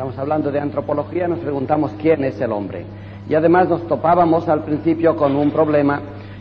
[0.00, 2.86] Estamos hablando de antropología, nos preguntamos quién es el hombre.
[3.28, 6.00] Y además nos topábamos al principio con un problema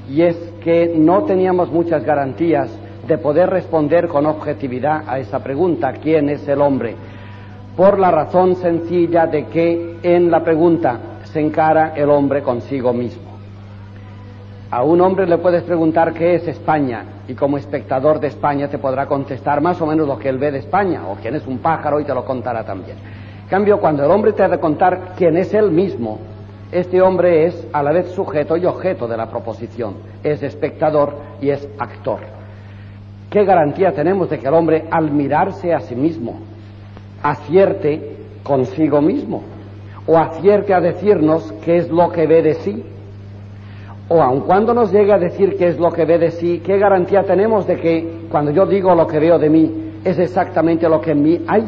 [0.10, 2.70] y es que no teníamos muchas garantías
[3.06, 6.96] de poder responder con objetividad a esa pregunta, ¿quién es el hombre?
[7.76, 13.24] Por la razón sencilla de que en la pregunta se encara el hombre consigo mismo.
[14.72, 18.78] A un hombre le puedes preguntar qué es España y como espectador de España te
[18.78, 21.58] podrá contestar más o menos lo que él ve de España o quién es un
[21.58, 22.96] pájaro y te lo contará también.
[23.50, 26.20] Cambio, cuando el hombre te ha de contar quién es él mismo,
[26.72, 31.50] este hombre es a la vez sujeto y objeto de la proposición, es espectador y
[31.50, 32.20] es actor.
[33.32, 36.40] ¿Qué garantía tenemos de que el hombre al mirarse a sí mismo
[37.24, 39.42] acierte consigo mismo
[40.06, 42.84] o acierte a decirnos qué es lo que ve de sí?
[44.10, 46.78] O aun cuando nos llegue a decir qué es lo que ve de sí, ¿qué
[46.78, 51.02] garantía tenemos de que cuando yo digo lo que veo de mí es exactamente lo
[51.02, 51.66] que en mí hay?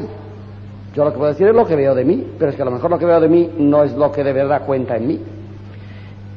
[0.93, 2.65] Yo lo que puedo decir es lo que veo de mí, pero es que a
[2.65, 5.07] lo mejor lo que veo de mí no es lo que de verdad cuenta en
[5.07, 5.19] mí.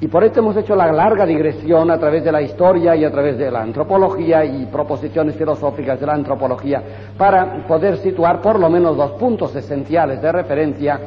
[0.01, 3.11] Y por esto hemos hecho la larga digresión a través de la historia y a
[3.11, 6.83] través de la antropología y proposiciones filosóficas de la antropología
[7.17, 11.01] para poder situar por lo menos dos puntos esenciales de referencia,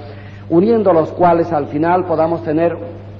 [0.50, 2.75] uniendo los cuales al final podamos tener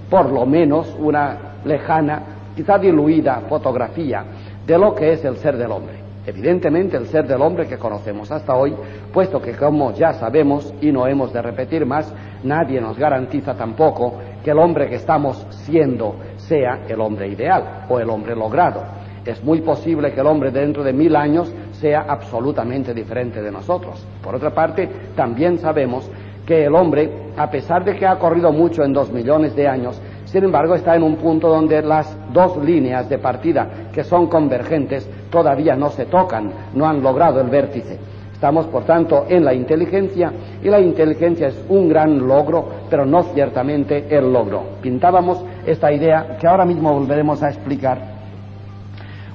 [0.10, 2.24] por lo menos una lejana,
[2.56, 4.24] quizá diluida fotografía
[4.66, 6.07] de lo que es el ser del hombre.
[6.28, 8.76] Evidentemente el ser del hombre que conocemos hasta hoy,
[9.14, 14.16] puesto que como ya sabemos y no hemos de repetir más, nadie nos garantiza tampoco
[14.44, 18.84] que el hombre que estamos siendo sea el hombre ideal o el hombre logrado.
[19.26, 24.06] Es muy posible que el hombre dentro de mil años sea absolutamente diferente de nosotros.
[24.22, 26.12] Por otra parte, también sabemos
[26.46, 30.02] que el hombre, a pesar de que ha corrido mucho en dos millones de años,
[30.26, 35.10] sin embargo, está en un punto donde las dos líneas de partida que son convergentes
[35.30, 38.00] todavía no se tocan, no han logrado el vértice.
[38.34, 43.24] Estamos, por tanto, en la inteligencia y la inteligencia es un gran logro, pero no
[43.24, 44.64] ciertamente el logro.
[44.82, 48.18] Pintábamos esta idea que ahora mismo volveremos a explicar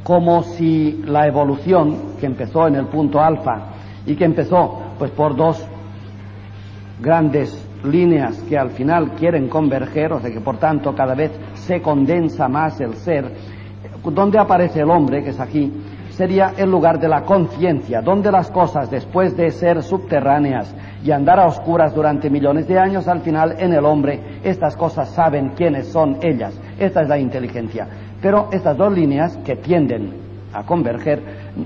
[0.05, 3.73] como si la evolución que empezó en el punto alfa
[4.07, 5.65] y que empezó pues por dos
[7.01, 11.81] grandes líneas que al final quieren converger, o sea que por tanto cada vez se
[11.83, 13.25] condensa más el ser,
[14.05, 15.73] donde aparece el hombre, que es aquí,
[16.11, 21.41] sería el lugar de la conciencia, donde las cosas, después de ser subterráneas y andar
[21.41, 25.89] a oscuras durante millones de años, al final en el hombre estas cosas saben quiénes
[25.89, 26.59] son ellas.
[26.79, 27.89] Esta es la inteligencia.
[28.21, 31.23] Pero estas dos líneas que tienden a converger,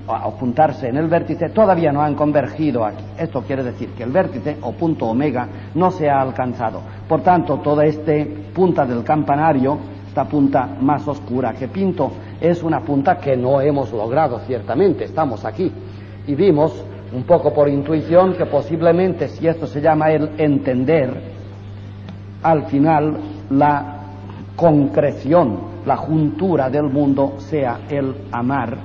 [0.08, 3.04] a juntarse en el vértice, todavía no han convergido aquí.
[3.18, 6.80] Esto quiere decir que el vértice o punto omega no se ha alcanzado.
[7.08, 8.12] Por tanto, toda esta
[8.54, 9.76] punta del campanario,
[10.06, 12.10] esta punta más oscura que pinto,
[12.40, 15.04] es una punta que no hemos logrado, ciertamente.
[15.04, 15.72] Estamos aquí.
[16.26, 21.36] Y vimos, un poco por intuición, que posiblemente, si esto se llama el entender,
[22.42, 23.16] al final
[23.50, 23.96] la
[24.54, 28.76] concreción, la juntura del mundo sea el amar,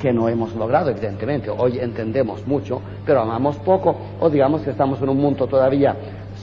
[0.00, 1.50] que no hemos logrado, evidentemente.
[1.50, 5.94] Hoy entendemos mucho, pero amamos poco, o digamos que estamos en un mundo todavía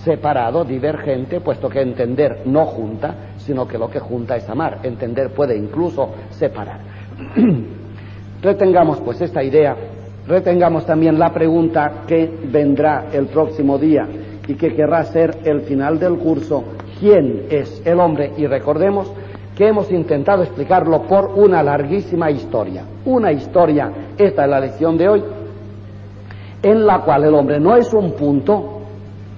[0.04, 4.82] separado, divergente, puesto que entender no junta, sino que lo que junta es amar.
[4.84, 6.82] Entender puede incluso separar.
[8.44, 9.76] retengamos pues esta idea,
[10.28, 14.08] retengamos también la pregunta que vendrá el próximo día
[14.48, 16.64] y que querrá ser el final del curso,
[17.00, 18.34] ¿quién es el hombre?
[18.38, 19.12] Y recordemos
[19.58, 22.84] que hemos intentado explicarlo por una larguísima historia.
[23.06, 25.24] Una historia, esta es la lección de hoy,
[26.62, 28.82] en la cual el hombre no es un punto,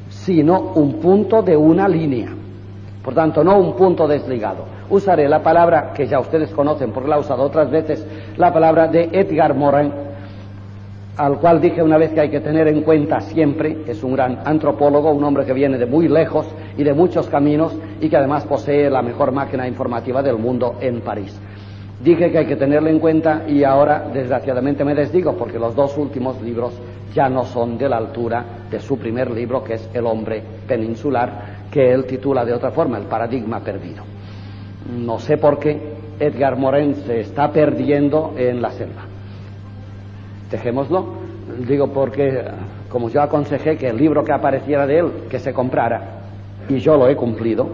[0.10, 2.41] sino un punto de una línea.
[3.04, 4.66] Por tanto, no un punto desligado.
[4.90, 8.06] Usaré la palabra que ya ustedes conocen porque la he usado otras veces,
[8.38, 9.92] la palabra de Edgar Morin,
[11.18, 14.40] al cual dije una vez que hay que tener en cuenta siempre, es un gran
[14.46, 18.46] antropólogo, un hombre que viene de muy lejos y de muchos caminos y que además
[18.46, 21.40] posee la mejor máquina informativa del mundo en París.
[22.04, 25.98] Dije que hay que tenerlo en cuenta y ahora desgraciadamente me desdigo porque los dos
[25.98, 26.74] últimos libros
[27.14, 31.61] ya no son de la altura de su primer libro que es El hombre peninsular,
[31.72, 34.04] que él titula de otra forma, El paradigma perdido.
[35.00, 35.80] No sé por qué
[36.20, 39.12] Edgar Morin se está perdiendo en la selva
[40.52, 41.06] dejémoslo.
[41.68, 42.44] Digo porque,
[42.90, 46.22] como yo aconsejé que el libro que apareciera de él, que se comprara,
[46.70, 47.68] y yo lo he cumplido,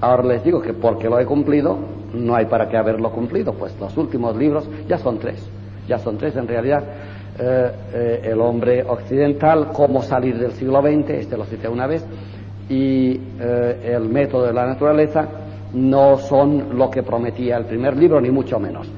[0.00, 1.76] ahora les digo que porque lo he cumplido,
[2.14, 5.46] no hay para qué haberlo cumplido, pues los últimos libros ya son tres,
[5.86, 6.82] ya son tres en realidad.
[7.38, 12.04] Eh, eh, el hombre occidental, cómo salir del siglo XX, este lo cité una vez,
[12.68, 15.28] y eh, el método de la naturaleza
[15.74, 18.88] no son lo que prometía el primer libro, ni mucho menos.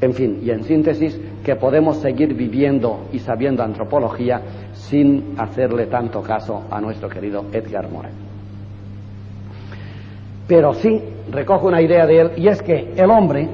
[0.00, 4.40] En fin, y en síntesis, que podemos seguir viviendo y sabiendo antropología
[4.72, 8.12] sin hacerle tanto caso a nuestro querido Edgar Morin.
[10.46, 11.00] Pero sí
[11.30, 13.48] recojo una idea de él, y es que el hombre,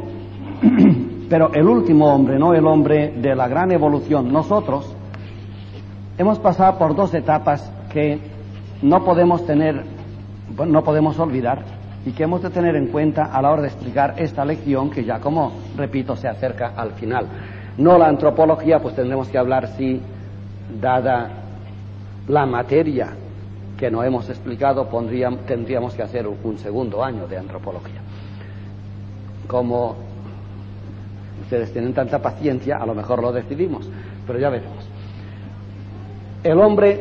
[1.29, 4.95] pero el último hombre, no el hombre de la gran evolución, nosotros
[6.19, 8.32] hemos pasado por dos etapas que
[8.83, 9.83] no podemos tener,
[10.67, 11.63] no podemos olvidar
[12.05, 15.05] y que hemos de tener en cuenta a la hora de explicar esta lección que
[15.05, 17.27] ya, como repito, se acerca al final.
[17.79, 20.01] No la antropología, pues tendremos que hablar si,
[20.81, 21.31] dada
[22.29, 23.11] la materia
[23.79, 24.89] que no hemos explicado,
[25.47, 28.01] tendríamos que hacer un segundo año de antropología.
[29.47, 29.97] Como
[31.43, 33.89] ustedes tienen tanta paciencia, a lo mejor lo decidimos,
[34.27, 34.89] pero ya veremos.
[36.45, 37.01] El hombre,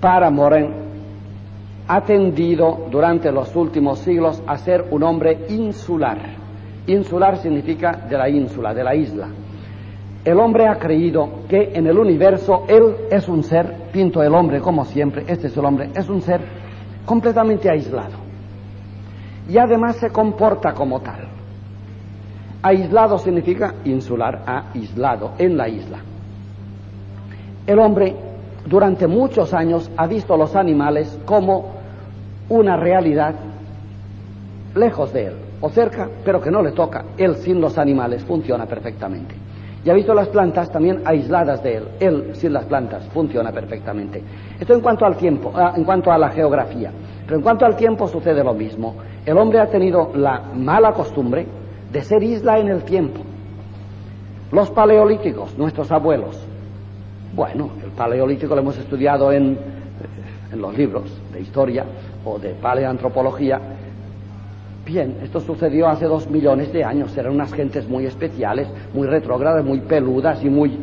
[0.00, 0.89] para Moren,
[1.92, 6.18] ha tendido durante los últimos siglos a ser un hombre insular.
[6.86, 9.26] Insular significa de la ínsula, de la isla.
[10.24, 14.60] El hombre ha creído que en el universo él es un ser, pinto el hombre
[14.60, 16.40] como siempre, este es el hombre, es un ser
[17.04, 18.18] completamente aislado.
[19.48, 21.26] Y además se comporta como tal.
[22.62, 25.98] Aislado significa insular, aislado, en la isla.
[27.66, 28.14] El hombre
[28.64, 31.79] durante muchos años ha visto los animales como
[32.50, 33.34] una realidad
[34.74, 37.04] lejos de él, o cerca, pero que no le toca.
[37.16, 39.34] Él sin los animales funciona perfectamente.
[39.84, 41.88] Y ha visto las plantas también aisladas de él.
[42.00, 44.22] Él sin las plantas funciona perfectamente.
[44.58, 46.92] Esto en cuanto al tiempo, ah, en cuanto a la geografía.
[47.24, 48.96] Pero en cuanto al tiempo sucede lo mismo.
[49.24, 51.46] El hombre ha tenido la mala costumbre
[51.90, 53.20] de ser isla en el tiempo.
[54.52, 56.38] Los paleolíticos, nuestros abuelos.
[57.34, 59.56] Bueno, el paleolítico lo hemos estudiado en,
[60.52, 61.86] en los libros de historia
[62.24, 63.60] o de paleoantropología.
[64.84, 67.16] Bien, esto sucedió hace dos millones de años.
[67.16, 70.78] Eran unas gentes muy especiales, muy retrógradas, muy peludas y muy...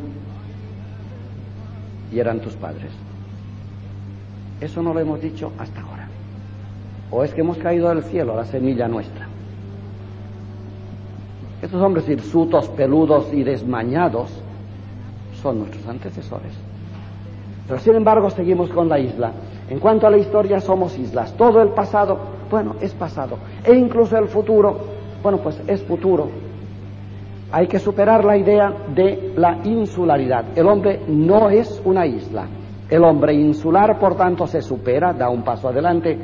[2.11, 2.91] Y eran tus padres.
[4.61, 6.07] Eso no lo hemos dicho hasta ahora.
[7.11, 9.27] ¿O es que hemos caído del cielo la semilla nuestra?
[11.61, 14.29] Estos hombres hirsutos, peludos y desmañados
[15.41, 16.53] son nuestros antecesores.
[17.67, 19.31] Pero sin embargo seguimos con la isla
[19.69, 21.33] en cuanto a la historia, somos islas.
[21.33, 22.17] Todo el pasado,
[22.49, 23.37] bueno, es pasado.
[23.63, 24.77] E incluso el futuro,
[25.21, 26.29] bueno, pues es futuro.
[27.51, 30.45] Hay que superar la idea de la insularidad.
[30.55, 32.45] El hombre no es una isla.
[32.89, 36.17] El hombre insular, por tanto, se supera, da un paso adelante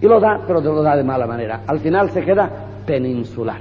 [0.00, 1.62] y lo da, pero lo da de mala manera.
[1.66, 2.50] Al final se queda
[2.84, 3.60] peninsular.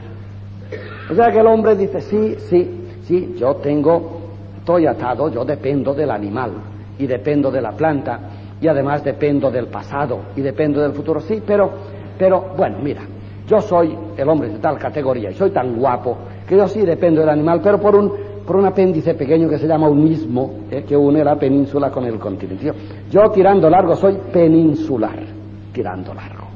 [1.10, 4.20] O sea que el hombre dice, sí, sí, sí, yo tengo,
[4.58, 6.52] estoy atado, yo dependo del animal
[6.98, 8.20] y dependo de la planta
[8.62, 11.20] y además dependo del pasado y dependo del futuro.
[11.22, 11.70] Sí, pero,
[12.18, 13.02] pero bueno, mira,
[13.48, 16.18] yo soy el hombre de tal categoría y soy tan guapo
[16.48, 18.12] que yo sí dependo del animal, pero por un,
[18.46, 22.06] por un apéndice pequeño que se llama un mismo, eh, que une la península con
[22.06, 22.72] el continente.
[23.10, 25.20] Yo, tirando largo soy peninsular,
[25.72, 26.48] tirando largo.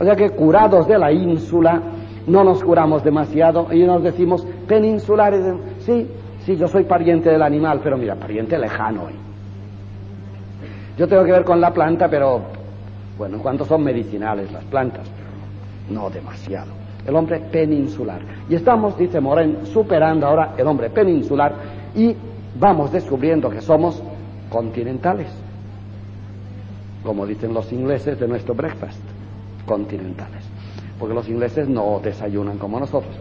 [0.00, 1.80] O sea que curados de la ínsula
[2.26, 5.44] no nos curamos demasiado y nos decimos peninsulares.
[5.80, 6.06] Sí,
[6.40, 9.08] sí, yo soy pariente del animal, pero mira, pariente lejano.
[9.08, 9.27] ¿eh?
[10.98, 12.42] Yo tengo que ver con la planta, pero
[13.16, 15.06] bueno, en cuanto son medicinales las plantas,
[15.88, 16.72] no demasiado.
[17.06, 18.20] El hombre peninsular.
[18.48, 21.54] Y estamos, dice Moren, superando ahora el hombre peninsular
[21.94, 22.14] y
[22.58, 24.02] vamos descubriendo que somos
[24.50, 25.28] continentales.
[27.04, 29.00] Como dicen los ingleses de nuestro breakfast,
[29.66, 30.42] continentales.
[30.98, 33.14] Porque los ingleses no desayunan como nosotros.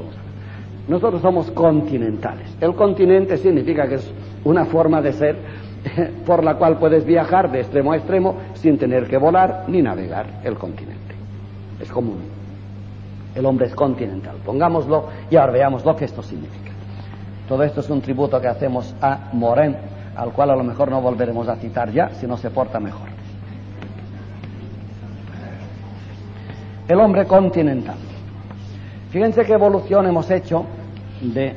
[0.88, 2.58] Nosotros somos continentales.
[2.60, 4.12] El continente significa que es
[4.44, 5.38] una forma de ser
[6.26, 10.42] por la cual puedes viajar de extremo a extremo sin tener que volar ni navegar
[10.44, 11.16] el continente.
[11.80, 12.20] Es común.
[13.36, 14.38] El hombre es continental.
[14.46, 16.72] Pongámoslo y ahora veamos lo que esto significa.
[17.48, 19.78] Todo esto es un tributo que hacemos a Moren,
[20.16, 23.08] al cual a lo mejor no volveremos a citar ya si no se porta mejor.
[26.88, 27.98] El hombre continental.
[29.12, 30.66] Fíjense qué evolución hemos hecho
[31.22, 31.54] de,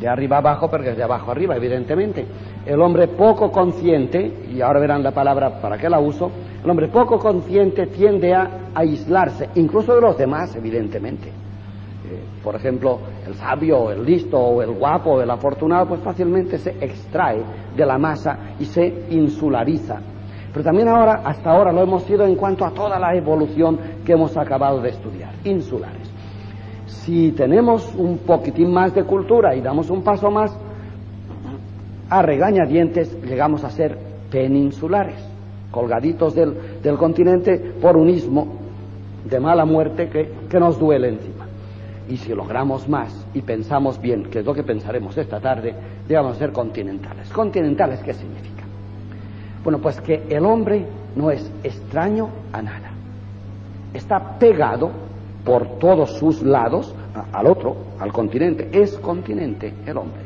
[0.00, 2.26] de arriba abajo, porque es de abajo arriba, evidentemente
[2.66, 6.30] el hombre poco consciente, y ahora verán la palabra para qué la uso,
[6.62, 11.32] el hombre poco consciente tiende a aislarse, incluso de los demás, evidentemente.
[12.42, 17.42] por ejemplo, el sabio, el listo, el guapo, el afortunado, pues fácilmente se extrae
[17.76, 20.00] de la masa y se insulariza.
[20.52, 24.12] Pero también ahora, hasta ahora lo hemos sido en cuanto a toda la evolución que
[24.12, 26.09] hemos acabado de estudiar, insulares.
[27.10, 30.56] Si tenemos un poquitín más de cultura y damos un paso más,
[32.08, 33.98] a regañadientes llegamos a ser
[34.30, 35.16] peninsulares,
[35.72, 38.46] colgaditos del, del continente por un istmo
[39.28, 41.46] de mala muerte que, que nos duele encima.
[42.08, 45.74] Y si logramos más y pensamos bien, que es lo que pensaremos esta tarde,
[46.08, 47.28] llegamos a ser continentales.
[47.30, 48.62] ¿Continentales qué significa?
[49.64, 50.86] Bueno, pues que el hombre
[51.16, 52.92] no es extraño a nada.
[53.92, 54.92] Está pegado
[55.44, 56.94] por todos sus lados
[57.32, 58.68] al otro, al continente.
[58.72, 60.22] Es continente el hombre.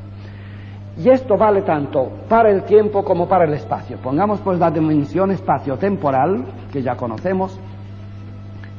[0.96, 3.96] Y esto vale tanto para el tiempo como para el espacio.
[3.98, 7.58] Pongamos pues la dimensión espacio-temporal, que ya conocemos,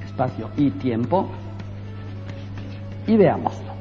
[0.05, 1.27] espacio y tiempo,
[3.05, 3.75] y veámoslo.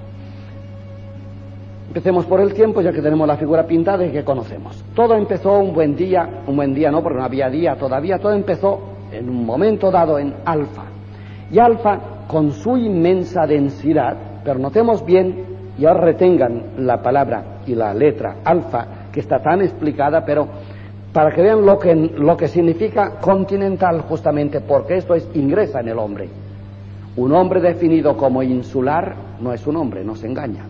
[1.89, 4.83] Empecemos por el tiempo, ya que tenemos la figura pintada y que conocemos.
[4.97, 8.33] Todo empezó un buen día, un buen día no, porque no había día todavía, todo
[8.33, 8.81] empezó
[9.13, 10.83] en un momento dado en alfa.
[11.53, 17.75] Y alfa, con su inmensa densidad, pero notemos bien, y ahora retengan la palabra y
[17.75, 20.49] la letra alfa, que está tan explicada, pero
[21.13, 25.89] para que vean lo que, lo que significa continental justamente, porque esto es ingresa en
[25.89, 26.29] el hombre.
[27.17, 30.65] Un hombre definido como insular no es un hombre, no se engaña.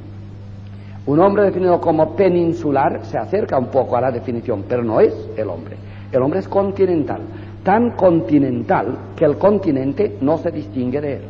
[1.06, 5.14] Un hombre definido como peninsular se acerca un poco a la definición, pero no es
[5.36, 5.76] el hombre.
[6.12, 7.22] El hombre es continental,
[7.62, 11.22] tan continental que el continente no se distingue de él.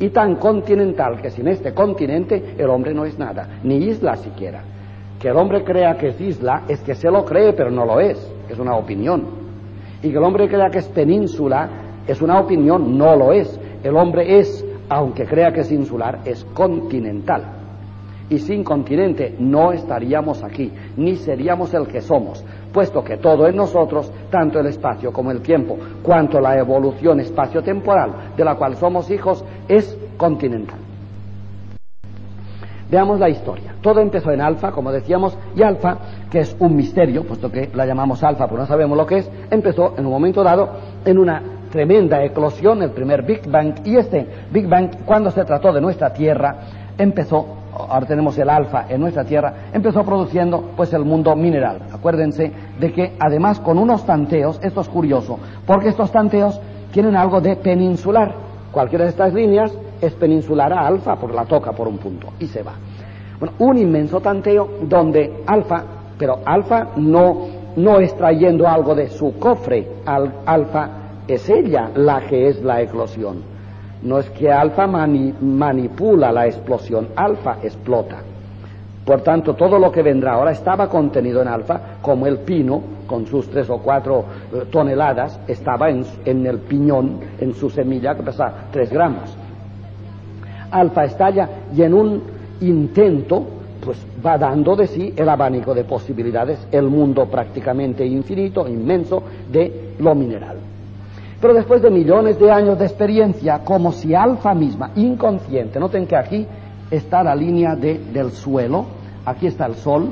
[0.00, 4.62] Y tan continental que sin este continente el hombre no es nada, ni isla siquiera.
[5.20, 8.00] Que el hombre crea que es isla es que se lo cree, pero no lo
[8.00, 9.26] es, es una opinión.
[10.02, 11.68] Y que el hombre crea que es península
[12.06, 13.60] es una opinión, no lo es.
[13.84, 17.44] El hombre es, aunque crea que es insular, es continental.
[18.30, 23.56] Y sin continente no estaríamos aquí, ni seríamos el que somos, puesto que todo en
[23.56, 29.10] nosotros, tanto el espacio como el tiempo, cuanto la evolución espacio-temporal de la cual somos
[29.10, 30.78] hijos, es continental.
[32.90, 33.74] Veamos la historia.
[33.80, 35.96] Todo empezó en alfa, como decíamos, y alfa,
[36.28, 39.30] que es un misterio, puesto que la llamamos alfa, pero no sabemos lo que es,
[39.50, 40.70] empezó en un momento dado
[41.04, 45.72] en una tremenda eclosión, el primer Big Bang, y este Big Bang, cuando se trató
[45.72, 46.56] de nuestra Tierra,
[46.98, 47.46] empezó,
[47.88, 51.82] ahora tenemos el alfa en nuestra Tierra, empezó produciendo pues el mundo mineral.
[51.92, 56.60] Acuérdense de que además con unos tanteos, esto es curioso, porque estos tanteos
[56.92, 58.34] tienen algo de peninsular.
[58.72, 62.46] Cualquiera de estas líneas es peninsular a alfa, porque la toca por un punto y
[62.46, 62.72] se va.
[63.38, 65.82] Bueno, un inmenso tanteo donde alfa,
[66.18, 67.46] pero alfa no,
[67.76, 70.88] no extrayendo algo de su cofre, al, alfa
[71.26, 73.49] es ella la que es la eclosión.
[74.02, 78.16] No es que alfa manipula la explosión, alfa explota.
[79.04, 83.26] Por tanto, todo lo que vendrá ahora estaba contenido en alfa, como el pino, con
[83.26, 88.22] sus tres o cuatro eh, toneladas, estaba en, en el piñón, en su semilla, que
[88.22, 89.36] pesa tres gramos.
[90.70, 92.22] Alfa estalla y en un
[92.60, 93.44] intento,
[93.84, 99.94] pues va dando de sí el abanico de posibilidades, el mundo prácticamente infinito, inmenso, de
[99.98, 100.59] lo mineral.
[101.40, 106.16] Pero después de millones de años de experiencia, como si alfa misma, inconsciente, noten que
[106.16, 106.46] aquí
[106.90, 108.84] está la línea de, del suelo,
[109.24, 110.10] aquí está el sol,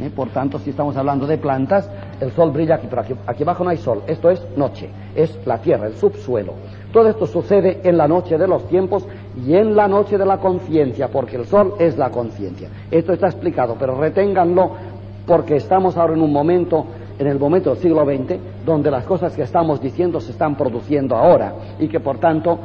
[0.00, 0.10] ¿eh?
[0.14, 3.64] por tanto, si estamos hablando de plantas, el sol brilla aquí, pero aquí, aquí abajo
[3.64, 6.54] no hay sol, esto es noche, es la tierra, el subsuelo.
[6.92, 9.04] Todo esto sucede en la noche de los tiempos
[9.44, 12.68] y en la noche de la conciencia, porque el sol es la conciencia.
[12.90, 14.70] Esto está explicado, pero reténganlo
[15.26, 16.86] porque estamos ahora en un momento
[17.18, 21.16] en el momento del siglo XX, donde las cosas que estamos diciendo se están produciendo
[21.16, 22.58] ahora y que por tanto,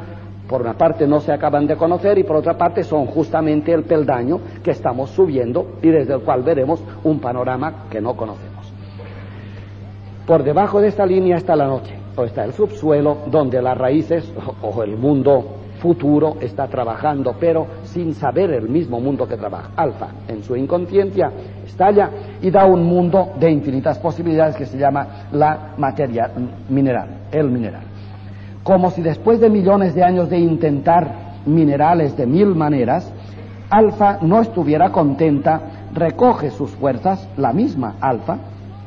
[0.48, 3.84] por una parte no se acaban de conocer y por otra parte son justamente el
[3.84, 8.72] peldaño que estamos subiendo y desde el cual veremos un panorama que no conocemos.
[10.26, 14.32] Por debajo de esta línea está la noche, o está el subsuelo, donde las raíces
[14.62, 19.68] o el mundo futuro está trabajando, pero sin saber el mismo mundo que trabaja.
[19.76, 21.30] Alfa, en su inconsciencia,
[21.66, 22.08] estalla
[22.40, 26.30] y da un mundo de infinitas posibilidades que se llama la materia
[26.70, 27.82] mineral, el mineral.
[28.62, 33.12] Como si después de millones de años de intentar minerales de mil maneras,
[33.68, 35.60] Alfa no estuviera contenta,
[35.92, 38.38] recoge sus fuerzas, la misma Alfa,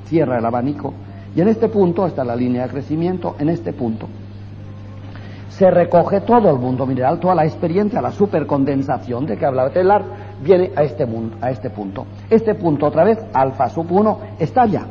[0.06, 0.96] cierra el abanico,
[1.36, 4.08] y en este punto está la línea de crecimiento, en este punto
[5.58, 10.04] se recoge todo el mundo mineral, toda la experiencia, la supercondensación de que hablaba Telar,
[10.40, 11.08] viene a este,
[11.42, 12.06] a este punto.
[12.30, 14.86] Este punto, otra vez, alfa sub 1, estalla,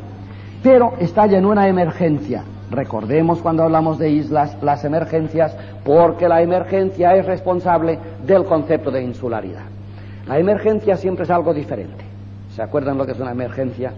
[0.64, 2.42] pero estalla en una emergencia.
[2.68, 9.04] Recordemos cuando hablamos de islas las emergencias, porque la emergencia es responsable del concepto de
[9.04, 9.66] insularidad.
[10.26, 12.04] La emergencia siempre es algo diferente.
[12.56, 13.92] ¿Se acuerdan lo que es una emergencia?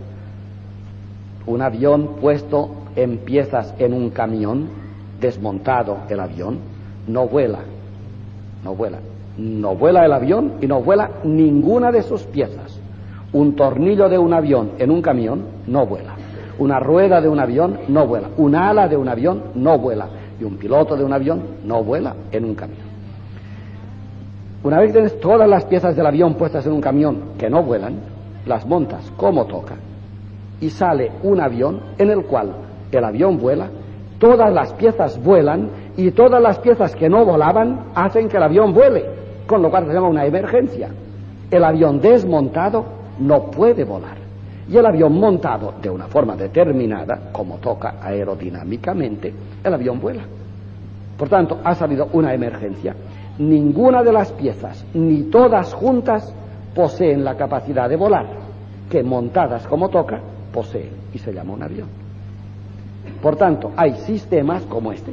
[1.46, 4.87] Un avión puesto en piezas en un camión,
[5.20, 6.58] desmontado el avión,
[7.06, 7.60] no vuela,
[8.64, 8.98] no vuela,
[9.36, 12.78] no vuela el avión y no vuela ninguna de sus piezas.
[13.32, 16.14] Un tornillo de un avión en un camión no vuela.
[16.58, 18.28] Una rueda de un avión no vuela.
[18.36, 20.08] Un ala de un avión no vuela.
[20.40, 22.88] Y un piloto de un avión no vuela en un camión.
[24.64, 27.62] Una vez que tienes todas las piezas del avión puestas en un camión que no
[27.62, 27.96] vuelan,
[28.46, 29.74] las montas como toca
[30.60, 32.52] y sale un avión en el cual
[32.90, 33.68] el avión vuela,
[34.18, 38.72] todas las piezas vuelan y todas las piezas que no volaban hacen que el avión
[38.72, 39.04] vuele,
[39.46, 40.90] con lo cual se llama una emergencia.
[41.50, 42.84] El avión desmontado
[43.18, 44.28] no puede volar
[44.68, 49.32] y el avión montado de una forma determinada, como toca aerodinámicamente,
[49.64, 50.22] el avión vuela.
[51.16, 52.94] Por tanto, ha salido una emergencia.
[53.38, 56.34] Ninguna de las piezas, ni todas juntas,
[56.74, 58.26] poseen la capacidad de volar,
[58.90, 60.20] que montadas como toca,
[60.52, 62.07] poseen y se llama un avión.
[63.22, 65.12] Por tanto, hay sistemas como este.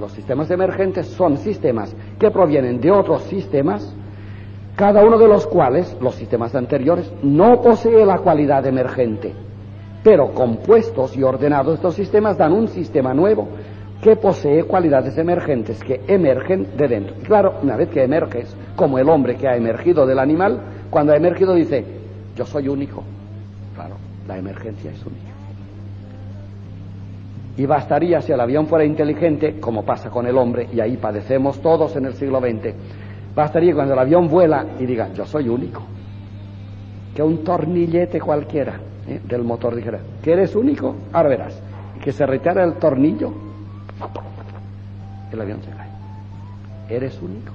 [0.00, 3.94] los sistemas emergentes son sistemas que provienen de otros sistemas
[4.78, 9.34] cada uno de los cuales, los sistemas anteriores, no posee la cualidad emergente,
[10.04, 13.48] pero compuestos y ordenados estos sistemas dan un sistema nuevo
[14.00, 17.16] que posee cualidades emergentes que emergen de dentro.
[17.24, 21.16] claro, una vez que emerges, como el hombre que ha emergido del animal, cuando ha
[21.16, 21.84] emergido dice,
[22.36, 23.02] yo soy único.
[23.74, 23.96] Claro,
[24.28, 25.37] la emergencia es única.
[27.58, 31.60] Y bastaría si el avión fuera inteligente, como pasa con el hombre, y ahí padecemos
[31.60, 32.74] todos en el siglo XX,
[33.38, 35.80] Bastaría cuando el avión vuela y diga, yo soy único.
[37.14, 39.20] Que un tornillete cualquiera ¿eh?
[39.24, 41.62] del motor dijera, que eres único, ahora verás.
[42.02, 43.32] que se retira el tornillo,
[45.30, 45.88] el avión se cae.
[46.88, 47.52] Eres único.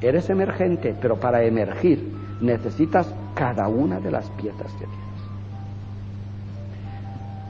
[0.00, 5.07] Eres emergente, pero para emergir necesitas cada una de las piezas que tienes.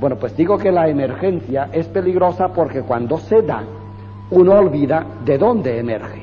[0.01, 3.65] Bueno, pues digo que la emergencia es peligrosa porque cuando se da,
[4.31, 6.23] uno olvida de dónde emerge.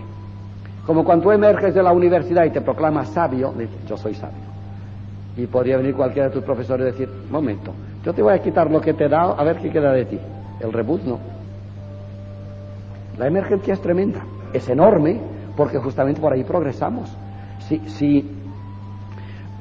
[0.86, 4.46] Como cuando tú emerges de la universidad y te proclamas sabio, dices, yo soy sabio.
[5.36, 7.72] Y podría venir cualquiera de tus profesores y decir, momento,
[8.06, 10.06] yo te voy a quitar lo que te he dado, a ver qué queda de
[10.06, 10.20] ti.
[10.62, 11.20] El rebus no.
[13.18, 14.22] La emergencia es tremenda,
[14.54, 15.20] es enorme,
[15.58, 17.10] porque justamente por ahí progresamos.
[17.68, 18.30] Si, si,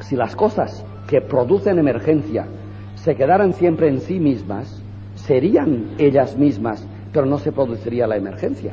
[0.01, 2.47] si las cosas que producen emergencia
[3.05, 4.83] se quedaran siempre en sí mismas,
[5.15, 8.73] serían ellas mismas, pero no se produciría la emergencia.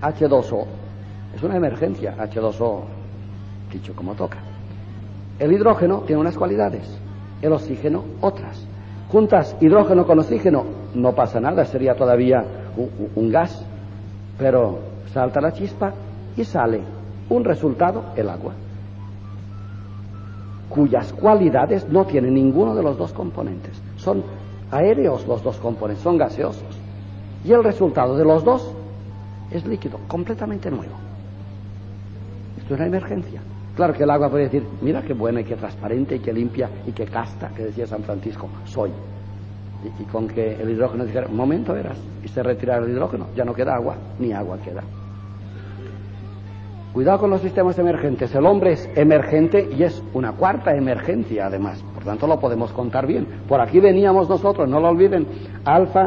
[0.00, 0.64] H2O
[1.34, 2.82] es una emergencia, H2O,
[3.72, 4.38] dicho como toca.
[5.40, 7.00] El hidrógeno tiene unas cualidades,
[7.42, 8.64] el oxígeno otras.
[9.10, 10.64] Juntas hidrógeno con oxígeno,
[10.94, 12.44] no pasa nada, sería todavía
[13.16, 13.66] un, gas,
[14.38, 14.78] pero
[15.12, 15.94] salta la chispa
[16.36, 16.80] y sale
[17.28, 18.52] un resultado, el agua,
[20.68, 23.80] cuyas cualidades no tiene ninguno de los dos componentes.
[23.96, 24.22] Son
[24.70, 26.78] aéreos los dos componentes, son gaseosos.
[27.44, 28.72] Y el resultado de los dos
[29.50, 30.94] es líquido, completamente nuevo.
[32.58, 33.40] Esto es una emergencia.
[33.76, 36.70] Claro que el agua puede decir, mira qué buena y qué transparente y qué limpia
[36.86, 38.90] y qué casta, que decía San Francisco, soy.
[40.00, 43.52] Y, con que el hidrógeno dijera, momento verás, y se retira el hidrógeno, ya no
[43.52, 44.82] queda agua, ni agua queda.
[46.94, 48.32] Cuidado con los sistemas emergentes.
[48.36, 51.84] El hombre es emergente y es una cuarta emergencia además.
[51.92, 53.26] Por tanto, lo podemos contar bien.
[53.48, 55.26] Por aquí veníamos nosotros, no lo olviden.
[55.64, 56.06] Alfa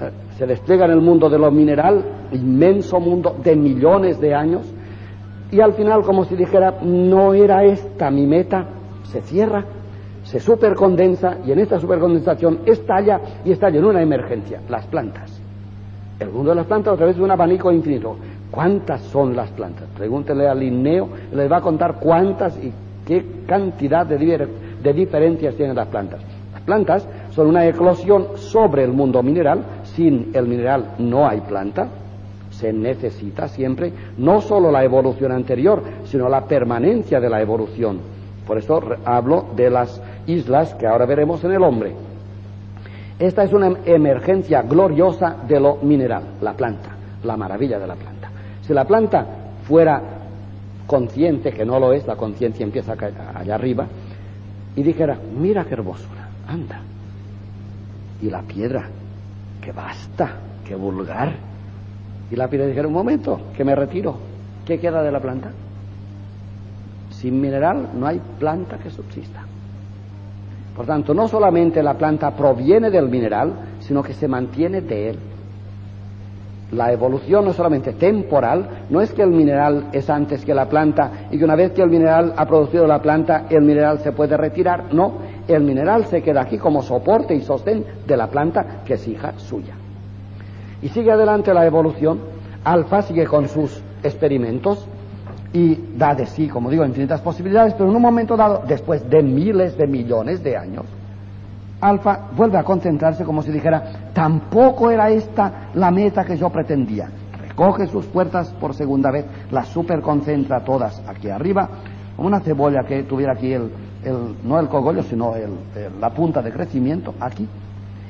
[0.00, 4.72] eh, se despliega en el mundo de lo mineral, inmenso mundo de millones de años,
[5.50, 8.64] y al final, como si dijera, no era esta mi meta,
[9.02, 9.64] se cierra,
[10.22, 15.42] se supercondensa, y en esta supercondensación estalla y estalla en una emergencia, las plantas.
[16.20, 18.16] El mundo de las plantas a través de un abanico infinito.
[18.50, 19.86] ¿Cuántas son las plantas?
[19.96, 22.72] Pregúntele al Linneo, les va a contar cuántas y
[23.06, 24.48] qué cantidad de,
[24.82, 26.20] de diferencias tienen las plantas.
[26.52, 29.62] Las plantas son una eclosión sobre el mundo mineral.
[29.94, 31.88] Sin el mineral no hay planta.
[32.50, 38.00] Se necesita siempre no solo la evolución anterior, sino la permanencia de la evolución.
[38.46, 41.92] Por eso hablo de las islas que ahora veremos en el hombre.
[43.18, 46.90] Esta es una emergencia gloriosa de lo mineral, la planta,
[47.24, 48.17] la maravilla de la planta.
[48.68, 49.24] Si la planta
[49.66, 50.02] fuera
[50.86, 52.94] consciente, que no lo es, la conciencia empieza
[53.34, 53.86] allá arriba,
[54.76, 56.82] y dijera, mira qué hermosura, anda,
[58.20, 58.84] y la piedra,
[59.62, 60.32] que basta,
[60.66, 61.32] que vulgar.
[62.30, 64.18] Y la piedra dijeron, un momento, que me retiro.
[64.66, 65.50] ¿Qué queda de la planta?
[67.08, 69.44] Sin mineral no hay planta que subsista.
[70.76, 75.18] Por tanto, no solamente la planta proviene del mineral, sino que se mantiene de él.
[76.72, 80.68] La evolución no es solamente temporal, no es que el mineral es antes que la
[80.68, 84.12] planta y que una vez que el mineral ha producido la planta, el mineral se
[84.12, 84.92] puede retirar.
[84.92, 85.14] No,
[85.48, 89.32] el mineral se queda aquí como soporte y sostén de la planta que es hija
[89.38, 89.74] suya.
[90.82, 92.20] Y sigue adelante la evolución.
[92.64, 94.86] Alfa sigue con sus experimentos
[95.54, 99.22] y da de sí, como digo, infinitas posibilidades, pero en un momento dado, después de
[99.22, 100.84] miles de millones de años,
[101.80, 107.08] Alfa vuelve a concentrarse como si dijera, tampoco era esta la meta que yo pretendía.
[107.40, 111.68] Recoge sus puertas por segunda vez, las superconcentra todas aquí arriba,
[112.16, 113.70] como una cebolla que tuviera aquí el,
[114.44, 115.34] no el cogollo, sino
[116.00, 117.48] la punta de crecimiento, aquí.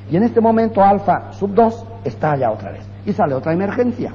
[0.09, 4.11] Y en este momento alfa sub 2 estalla otra vez y sale otra emergencia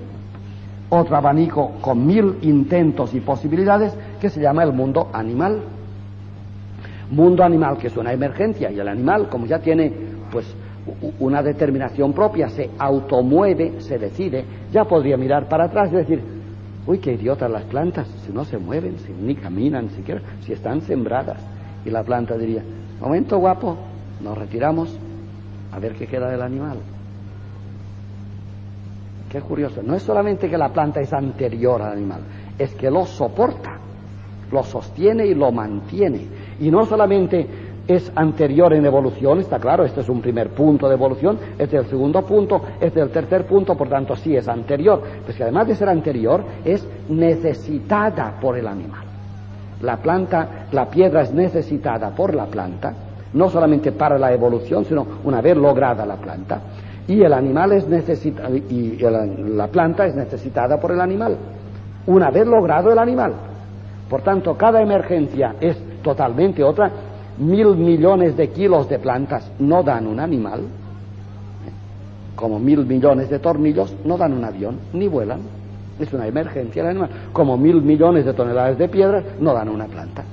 [0.88, 5.62] otro abanico con mil intentos y posibilidades que se llama el mundo animal.
[7.14, 9.92] Mundo animal que es una emergencia y el animal como ya tiene
[10.30, 10.54] pues
[11.18, 16.20] una determinación propia, se automueve, se decide, ya podría mirar para atrás y decir,
[16.86, 20.82] uy, qué idiotas las plantas, si no se mueven, si ni caminan siquiera, si están
[20.82, 21.38] sembradas.
[21.84, 22.62] Y la planta diría,
[23.00, 23.76] momento guapo,
[24.20, 24.98] nos retiramos
[25.72, 26.78] a ver qué queda del animal.
[29.30, 29.82] Qué curioso.
[29.82, 32.20] No es solamente que la planta es anterior al animal,
[32.58, 33.78] es que lo soporta,
[34.52, 36.43] lo sostiene y lo mantiene.
[36.60, 37.46] Y no solamente
[37.86, 41.84] es anterior en evolución, está claro, este es un primer punto de evolución, este es
[41.84, 45.42] el segundo punto, este es el tercer punto, por tanto sí es anterior, pues que
[45.42, 49.04] además de ser anterior es necesitada por el animal.
[49.82, 52.94] La planta, la piedra es necesitada por la planta,
[53.34, 56.60] no solamente para la evolución, sino una vez lograda la planta.
[57.06, 61.36] Y el animal es necesitado y la planta es necesitada por el animal
[62.06, 63.32] una vez logrado el animal.
[64.08, 66.88] Por tanto cada emergencia es totalmente otra
[67.38, 70.60] mil millones de kilos de plantas no dan un animal
[72.36, 75.40] como mil millones de tornillos no dan un avión ni vuelan
[75.98, 79.86] es una emergencia el animal como mil millones de toneladas de piedras no dan una
[79.86, 80.24] planta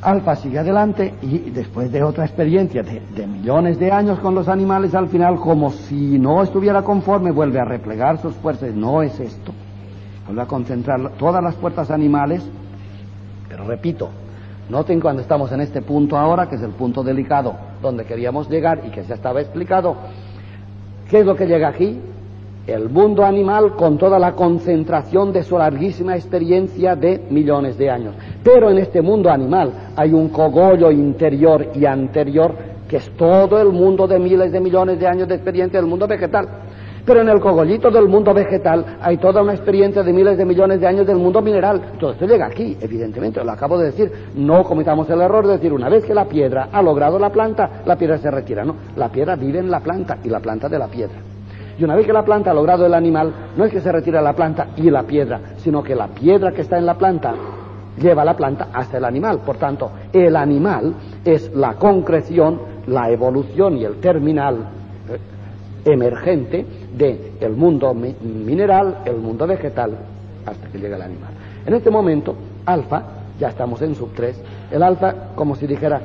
[0.00, 4.94] Alfa sigue adelante y después de otra experiencia de, millones de años con los animales,
[4.94, 8.72] al final, como si no estuviera conforme, vuelve a replegar sus fuerzas.
[8.74, 9.52] No es esto.
[10.26, 12.48] Vuelve a concentrar todas las fuerzas animales.
[13.48, 14.08] Pero repito,
[14.68, 18.82] noten cuando estamos en este punto ahora, que es el punto delicado donde queríamos llegar
[18.86, 19.96] y que ya estaba explicado,
[21.08, 22.00] ¿qué es lo que llega aquí?
[22.68, 28.14] el mundo animal con toda la concentración de su larguísima experiencia de millones de años.
[28.44, 32.54] Pero en este mundo animal hay un cogollo interior y anterior
[32.86, 36.06] que es todo el mundo de miles de millones de años de experiencia del mundo
[36.06, 36.46] vegetal.
[37.08, 40.78] Pero en el cogollito del mundo vegetal hay toda una experiencia de miles de millones
[40.78, 41.80] de años del mundo mineral.
[41.98, 44.12] Todo esto llega aquí, evidentemente, lo acabo de decir.
[44.34, 47.80] No cometamos el error de decir, una vez que la piedra ha logrado la planta,
[47.86, 48.62] la piedra se retira.
[48.62, 51.16] No, la piedra vive en la planta y la planta de la piedra.
[51.78, 54.20] Y una vez que la planta ha logrado el animal, no es que se retira
[54.20, 57.32] la planta y la piedra, sino que la piedra que está en la planta
[57.98, 59.38] lleva la planta hasta el animal.
[59.46, 60.92] Por tanto, el animal
[61.24, 64.56] es la concreción, la evolución y el terminal
[65.08, 65.18] eh,
[65.92, 66.64] emergente
[66.96, 69.96] del mundo mineral, el mundo vegetal,
[70.46, 71.30] hasta que llega el animal.
[71.66, 72.34] En este momento,
[72.66, 73.02] alfa,
[73.38, 76.00] ya estamos en sub 3, el alfa, como si dijera,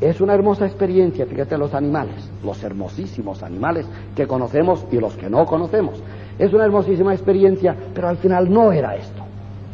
[0.00, 5.30] es una hermosa experiencia, fíjate, los animales, los hermosísimos animales que conocemos y los que
[5.30, 6.02] no conocemos.
[6.38, 9.22] Es una hermosísima experiencia, pero al final no era esto.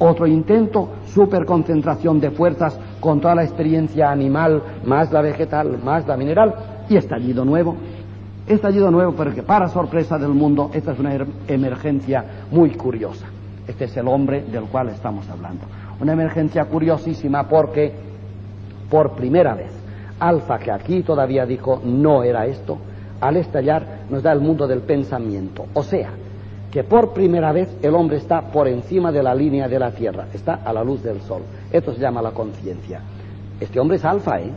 [0.01, 6.17] Otro intento, superconcentración de fuerzas con toda la experiencia animal, más la vegetal, más la
[6.17, 6.55] mineral,
[6.89, 7.75] y estallido nuevo.
[8.49, 11.15] Estallido nuevo, porque para sorpresa del mundo, esta es una
[11.47, 13.27] emergencia muy curiosa.
[13.67, 15.67] Este es el hombre del cual estamos hablando.
[16.01, 17.93] Una emergencia curiosísima porque,
[18.89, 19.71] por primera vez,
[20.19, 22.79] Alfa, que aquí todavía dijo no era esto,
[23.21, 25.67] al estallar nos da el mundo del pensamiento.
[25.75, 26.09] O sea,
[26.73, 30.27] que por primera vez el hombre está por encima de la línea de la Tierra,
[30.33, 31.43] está a la luz del Sol.
[31.71, 33.03] Esto se llama la conciencia.
[33.61, 34.51] Este hombre es alfa, ¿eh?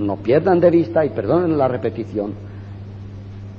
[0.00, 2.49] No pierdan de vista y perdonen la repetición.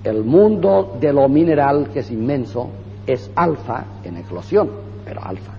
[0.03, 2.69] El mundo de lo mineral, que es inmenso,
[3.05, 4.69] es alfa en eclosión,
[5.05, 5.53] pero alfa.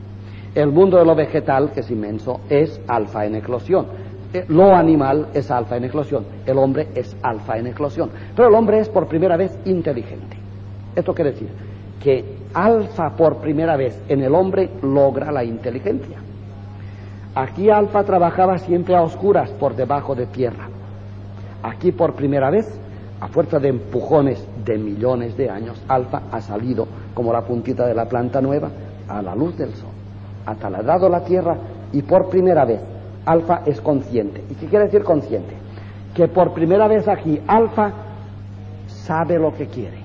[0.54, 3.86] El mundo de lo vegetal, que es inmenso, es alfa en eclosión
[4.34, 8.10] eh, lo animal es alfa en eclosión, el hombre es alfa en eclosión.
[8.34, 10.36] Pero el hombre es por primera vez inteligente.
[10.96, 11.48] Esto quiere decir
[12.02, 12.24] que
[12.54, 16.16] alfa por primera vez en el hombre logra la inteligencia.
[17.34, 20.68] Aquí alfa trabajaba siempre a oscuras por debajo de tierra.
[21.62, 22.66] Aquí por primera vez,
[23.22, 27.94] a fuerza de empujones de millones de años, alfa ha salido como la puntita de
[27.94, 28.68] la planta nueva
[29.06, 29.90] a la luz del sol.
[30.44, 31.56] Ha taladrado la tierra
[31.92, 32.80] y por primera vez
[33.24, 34.42] Alfa es consciente.
[34.50, 35.54] ¿Y qué quiere decir consciente?
[36.12, 37.92] Que por primera vez aquí Alfa
[38.88, 39.98] sabe lo que quiere.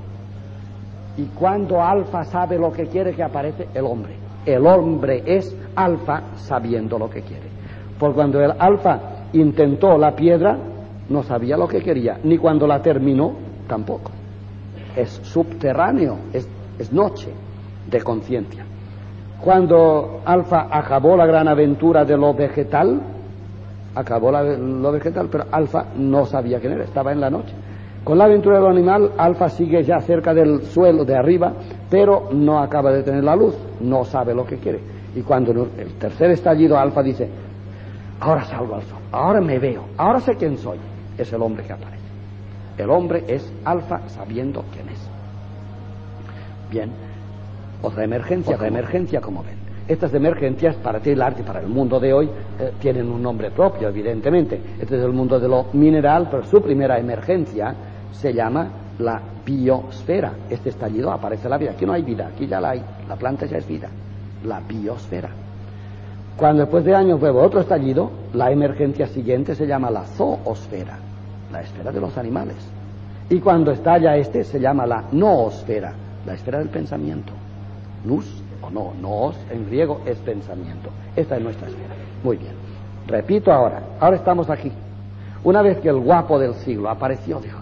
[1.17, 4.13] Y cuando Alfa sabe lo que quiere, que aparece el hombre.
[4.45, 7.47] El hombre es Alfa sabiendo lo que quiere.
[7.97, 8.99] Por cuando el Alfa
[9.33, 10.55] intentó la piedra,
[11.09, 13.33] no sabía lo que quería, ni cuando la terminó,
[13.67, 14.11] tampoco.
[14.95, 16.47] Es subterráneo, es,
[16.79, 17.29] es noche
[17.89, 18.65] de conciencia.
[19.43, 22.99] Cuando Alfa acabó la gran aventura de lo vegetal,
[23.93, 27.53] acabó lo vegetal, pero Alfa no sabía quién era, estaba en la noche.
[28.03, 31.53] Con la aventura de lo animal, Alfa sigue ya cerca del suelo de arriba,
[31.89, 34.79] pero no acaba de tener la luz, no sabe lo que quiere.
[35.15, 37.29] Y cuando el tercer estallido, Alfa dice,
[38.19, 40.77] ahora salgo al sol, ahora me veo, ahora sé quién soy.
[41.17, 42.03] Es el hombre que aparece.
[42.77, 44.99] El hombre es Alfa sabiendo quién es.
[46.69, 46.91] Bien,
[47.81, 49.57] otra emergencia, otra emergencia, como ven.
[49.87, 53.23] Estas emergencias para ti, el arte y para el mundo de hoy eh, tienen un
[53.23, 54.59] nombre propio, evidentemente.
[54.79, 57.73] Este es el mundo de lo mineral, pero su primera emergencia
[58.11, 58.67] se llama
[58.99, 60.33] la biosfera.
[60.49, 61.71] Este estallido aparece la vida.
[61.71, 62.83] Aquí no hay vida, aquí ya la hay.
[63.07, 63.87] La planta ya es vida.
[64.43, 65.29] La biosfera.
[66.35, 70.99] Cuando después de años hubo otro estallido, la emergencia siguiente se llama la zoosfera,
[71.51, 72.55] la esfera de los animales.
[73.29, 75.93] Y cuando estalla este se llama la noosfera,
[76.25, 77.33] la esfera del pensamiento.
[78.05, 78.25] Nus
[78.61, 80.89] o no, noos en griego es pensamiento.
[81.15, 81.95] Esta es nuestra esfera.
[82.23, 82.53] Muy bien.
[83.07, 84.71] Repito ahora, ahora estamos aquí.
[85.43, 87.57] Una vez que el guapo del siglo apareció, dijo,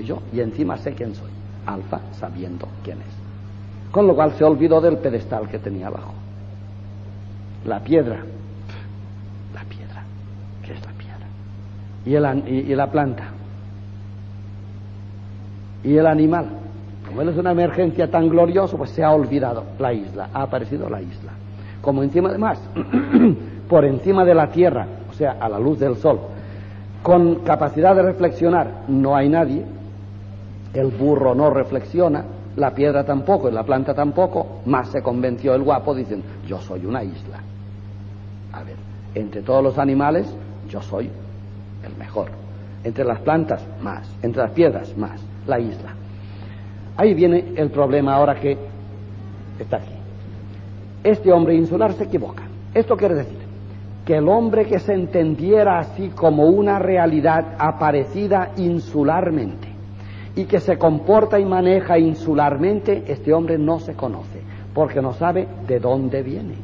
[0.00, 1.30] yo y encima sé quién soy.
[1.66, 3.90] Alfa sabiendo quién es.
[3.90, 6.12] Con lo cual se olvidó del pedestal que tenía abajo.
[7.64, 8.18] La piedra.
[9.54, 10.04] La piedra.
[10.62, 11.26] ¿Qué es la piedra?
[12.06, 13.24] Y, el, y, la planta.
[15.82, 16.46] Y el animal.
[17.06, 20.28] Como él es una emergencia tan gloriosa, pues se ha olvidado la isla.
[20.32, 21.32] Ha aparecido la isla.
[21.82, 22.60] Como encima de más,
[23.68, 26.20] por encima de la tierra, o sea, a la luz del sol,
[27.02, 29.64] con capacidad de reflexionar, no hay nadie,
[30.74, 32.24] el burro no reflexiona,
[32.56, 36.86] la piedra tampoco y la planta tampoco, más se convenció el guapo diciendo, yo soy
[36.86, 37.40] una isla.
[38.52, 38.76] A ver,
[39.14, 40.26] entre todos los animales,
[40.68, 41.10] yo soy
[41.86, 42.30] el mejor.
[42.84, 44.08] Entre las plantas, más.
[44.22, 45.20] Entre las piedras, más.
[45.46, 45.94] La isla.
[46.96, 48.56] Ahí viene el problema ahora que
[49.58, 49.94] está aquí.
[51.04, 52.42] Este hombre insular se equivoca.
[52.74, 53.38] Esto quiere decir
[54.04, 59.68] que el hombre que se entendiera así como una realidad aparecida insularmente,
[60.36, 64.42] y que se comporta y maneja insularmente, este hombre no se conoce,
[64.74, 66.54] porque no sabe de dónde viene.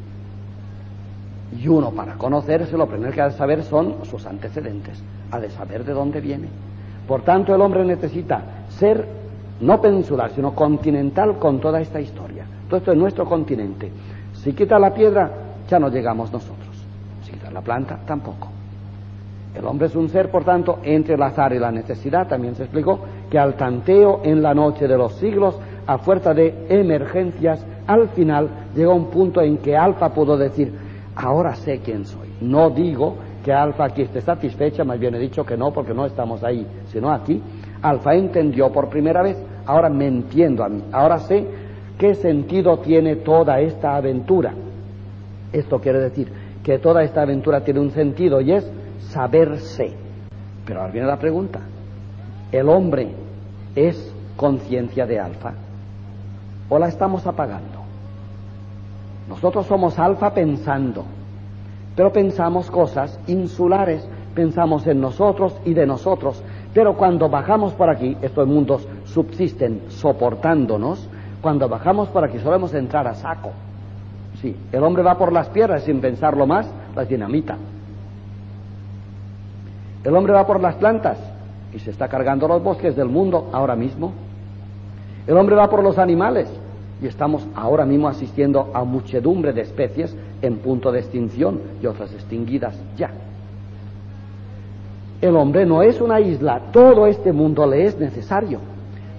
[1.59, 5.49] Y uno para conocerse lo primero que ha de saber son sus antecedentes, ha de
[5.49, 6.47] saber de dónde viene.
[7.07, 9.05] Por tanto, el hombre necesita ser
[9.61, 12.45] no peninsular, sino continental con toda esta historia.
[12.67, 13.91] Todo esto es nuestro continente.
[14.33, 15.31] Si quita la piedra,
[15.69, 16.75] ya no llegamos nosotros.
[17.23, 18.49] Si quita la planta, tampoco.
[19.55, 22.63] El hombre es un ser, por tanto, entre el azar y la necesidad, también se
[22.63, 28.09] explicó, que al tanteo en la noche de los siglos, a fuerza de emergencias, al
[28.09, 30.73] final llegó un punto en que Alfa pudo decir,
[31.15, 32.29] ahora sé quién soy.
[32.41, 36.05] No digo que Alfa aquí esté satisfecha, más bien he dicho que no, porque no
[36.05, 37.41] estamos ahí, sino aquí.
[37.81, 41.45] Alfa entendió por primera vez, ahora me entiendo a mí, ahora sé
[41.97, 44.53] qué sentido tiene toda esta aventura.
[45.51, 46.31] Esto quiere decir
[46.63, 48.69] que toda esta aventura tiene un sentido y es
[49.09, 49.93] saberse.
[50.65, 51.59] Pero ahora viene la pregunta.
[52.51, 53.09] ¿El hombre
[53.75, 55.53] es conciencia de alfa?
[56.69, 57.72] ¿O la estamos apagando?
[59.27, 61.05] Nosotros somos alfa pensando,
[61.95, 68.17] pero pensamos cosas insulares, pensamos en nosotros y de nosotros, pero cuando bajamos por aquí,
[68.21, 71.07] estos mundos subsisten soportándonos,
[71.41, 73.51] cuando bajamos por aquí solemos entrar a saco.
[74.41, 77.57] Sí, el hombre va por las piedras sin pensarlo más, las dinamita.
[80.03, 81.17] El hombre va por las plantas
[81.73, 84.11] y se está cargando los bosques del mundo ahora mismo.
[85.27, 86.49] El hombre va por los animales
[87.03, 92.13] y estamos ahora mismo asistiendo a muchedumbre de especies en punto de extinción y otras
[92.13, 93.11] extinguidas ya.
[95.21, 98.59] El hombre no es una isla, todo este mundo le es necesario.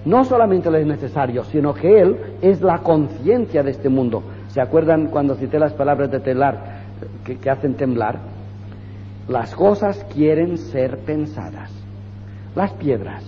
[0.03, 4.23] No solamente le es necesario, sino que él es la conciencia de este mundo.
[4.49, 6.81] ¿Se acuerdan cuando cité las palabras de Telar
[7.23, 8.19] que, que hacen temblar?
[9.27, 11.71] Las cosas quieren ser pensadas.
[12.55, 13.23] Las piedras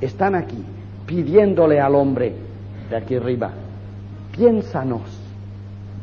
[0.00, 0.64] están aquí
[1.06, 2.34] pidiéndole al hombre
[2.88, 3.52] de aquí arriba,
[4.32, 5.02] piénsanos,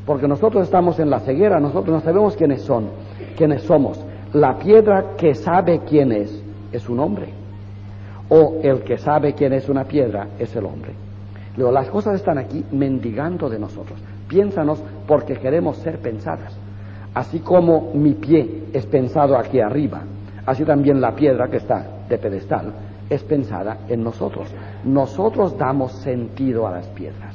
[0.05, 2.89] porque nosotros estamos en la ceguera, nosotros no sabemos quiénes son,
[3.37, 3.99] quiénes somos.
[4.33, 7.33] La piedra que sabe quién es es un hombre,
[8.29, 10.93] o el que sabe quién es una piedra es el hombre.
[11.57, 13.99] Las cosas están aquí mendigando de nosotros.
[14.27, 16.55] Piénsanos porque queremos ser pensadas.
[17.13, 20.01] Así como mi pie es pensado aquí arriba.
[20.45, 22.71] Así también la piedra que está de pedestal
[23.09, 24.47] es pensada en nosotros.
[24.85, 27.28] Nosotros damos sentido a las piedras.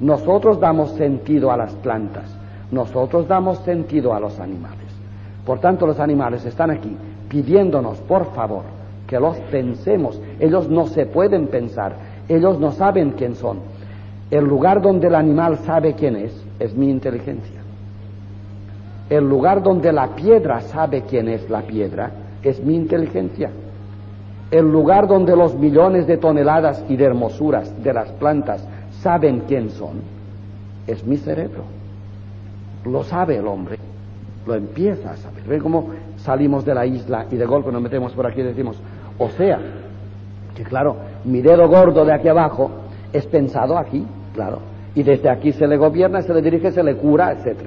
[0.00, 2.24] Nosotros damos sentido a las plantas.
[2.72, 4.78] Nosotros damos sentido a los animales.
[5.44, 6.96] Por tanto, los animales están aquí
[7.28, 8.62] pidiéndonos, por favor,
[9.06, 10.20] que los pensemos.
[10.38, 11.94] Ellos no se pueden pensar.
[12.28, 13.58] Ellos no saben quién son.
[14.30, 17.60] El lugar donde el animal sabe quién es es mi inteligencia.
[19.08, 22.10] El lugar donde la piedra sabe quién es la piedra
[22.42, 23.50] es mi inteligencia.
[24.50, 28.66] El lugar donde los millones de toneladas y de hermosuras de las plantas
[29.02, 30.00] saben quién son
[30.86, 31.64] es mi cerebro.
[32.84, 33.78] Lo sabe el hombre,
[34.46, 35.44] lo empieza a saber.
[35.44, 38.76] ¿Ven cómo salimos de la isla y de golpe nos metemos por aquí y decimos,
[39.18, 39.58] o sea,
[40.54, 42.70] que claro, mi dedo gordo de aquí abajo
[43.12, 44.60] es pensado aquí, claro,
[44.94, 47.58] y desde aquí se le gobierna, se le dirige, se le cura, etc.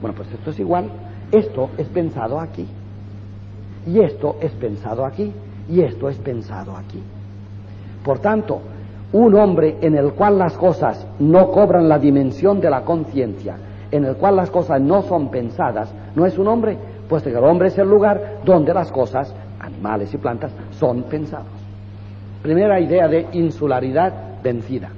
[0.00, 0.86] Bueno, pues esto es igual.
[1.30, 2.66] Esto es pensado aquí.
[3.86, 5.32] Y esto es pensado aquí.
[5.68, 7.02] Y esto es pensado aquí.
[8.04, 8.60] Por tanto,
[9.12, 13.56] un hombre en el cual las cosas no cobran la dimensión de la conciencia,
[13.90, 16.76] en el cual las cosas no son pensadas, no es un hombre,
[17.08, 21.46] puesto que el hombre es el lugar donde las cosas, animales y plantas, son pensados.
[22.42, 24.90] Primera idea de insularidad vencida.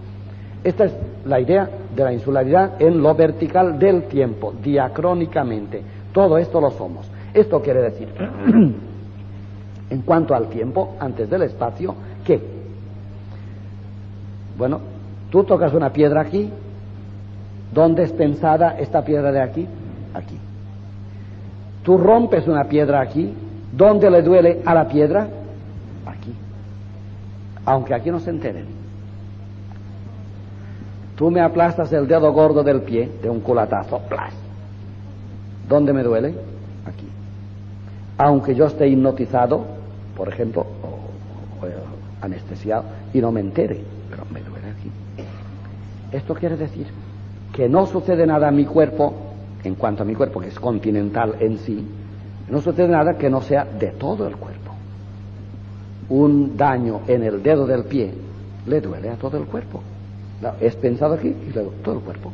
[0.63, 0.93] Esta es
[1.25, 5.83] la idea de la insularidad en lo vertical del tiempo, diacrónicamente.
[6.13, 7.11] Todo esto lo somos.
[7.35, 8.09] Esto quiere decir,
[9.91, 11.95] en cuanto al tiempo, antes del espacio,
[12.25, 12.62] que,
[14.57, 14.81] bueno,
[15.31, 16.51] tú tocas una piedra aquí,
[17.73, 19.67] ¿dónde es pensada esta piedra de aquí?
[20.15, 20.39] Aquí.
[21.83, 23.33] Tú rompes una piedra aquí,
[23.73, 25.27] ¿dónde le duele a la piedra?
[26.07, 26.35] Aquí.
[27.65, 28.83] Aunque aquí no se enteren.
[31.17, 34.33] Tú me aplastas el dedo gordo del pie de un culatazo, plas.
[35.69, 36.35] ¿Dónde me duele?
[36.87, 37.07] Aquí.
[38.19, 39.65] Aunque yo esté hipnotizado,
[40.17, 44.91] por ejemplo, o, anestesiado, y no me entere, pero me duele aquí.
[46.13, 46.87] Esto quiere decir
[47.53, 49.15] que no sucede nada a mi cuerpo,
[49.65, 51.87] en cuanto a mi cuerpo, que es continental en sí,
[52.49, 54.73] no sucede nada que no sea de todo el cuerpo.
[56.11, 58.13] Un daño en el dedo del pie
[58.67, 59.83] le duele a todo el cuerpo
[60.61, 62.33] es pensado aquí y luego todo el cuerpo.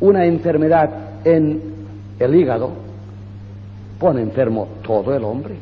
[0.00, 0.90] Una enfermedad
[1.24, 1.62] en
[2.18, 2.72] el hígado
[3.98, 5.54] pone enfermo todo el hombre.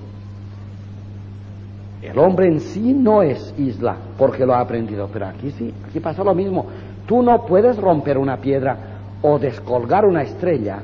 [2.03, 6.01] El hombre en sí no es isla porque lo ha aprendido, pero aquí sí, aquí
[6.01, 6.67] pasa lo mismo.
[7.11, 8.77] Tú no puedes romper una piedra
[9.21, 10.79] o descolgar una estrella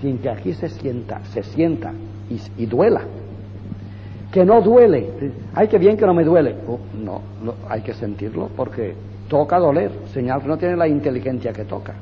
[0.00, 1.92] sin que aquí se sienta, se sienta
[2.56, 3.02] y, duela.
[4.32, 5.10] Que no duele.
[5.54, 6.56] Ay, qué bien que no me duele.
[6.66, 7.20] Oh, no,
[7.68, 8.94] hay que sentirlo porque
[9.28, 11.92] toca doler, señal que no tiene la inteligencia que toca.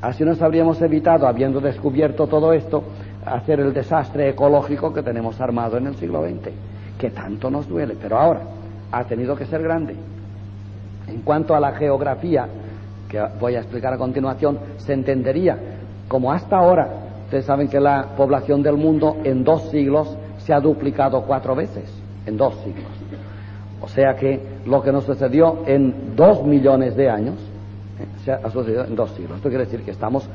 [0.00, 2.82] Así nos habríamos evitado, habiendo descubierto todo esto,
[3.26, 6.48] hacer el desastre ecológico que tenemos armado en el siglo XX,
[6.98, 8.40] que tanto nos duele, pero ahora
[8.90, 9.96] ha tenido que ser grande.
[11.06, 12.46] En cuanto a la geografía,
[13.08, 15.58] que voy a explicar a continuación, se entendería
[16.10, 16.88] como hasta ahora,
[17.26, 21.84] ustedes saben que la población del mundo en dos siglos se ha duplicado cuatro veces,
[22.26, 22.90] en dos siglos.
[23.80, 27.36] O sea que lo que nos sucedió en dos millones de años
[27.98, 29.36] eh, se ha sucedido en dos siglos.
[29.36, 30.28] Esto quiere decir que estamos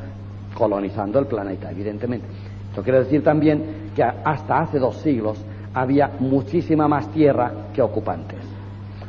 [0.54, 2.26] colonizando el planeta, evidentemente.
[2.70, 5.38] Esto quiere decir también que hasta hace dos siglos
[5.74, 8.40] había muchísima más tierra que ocupantes.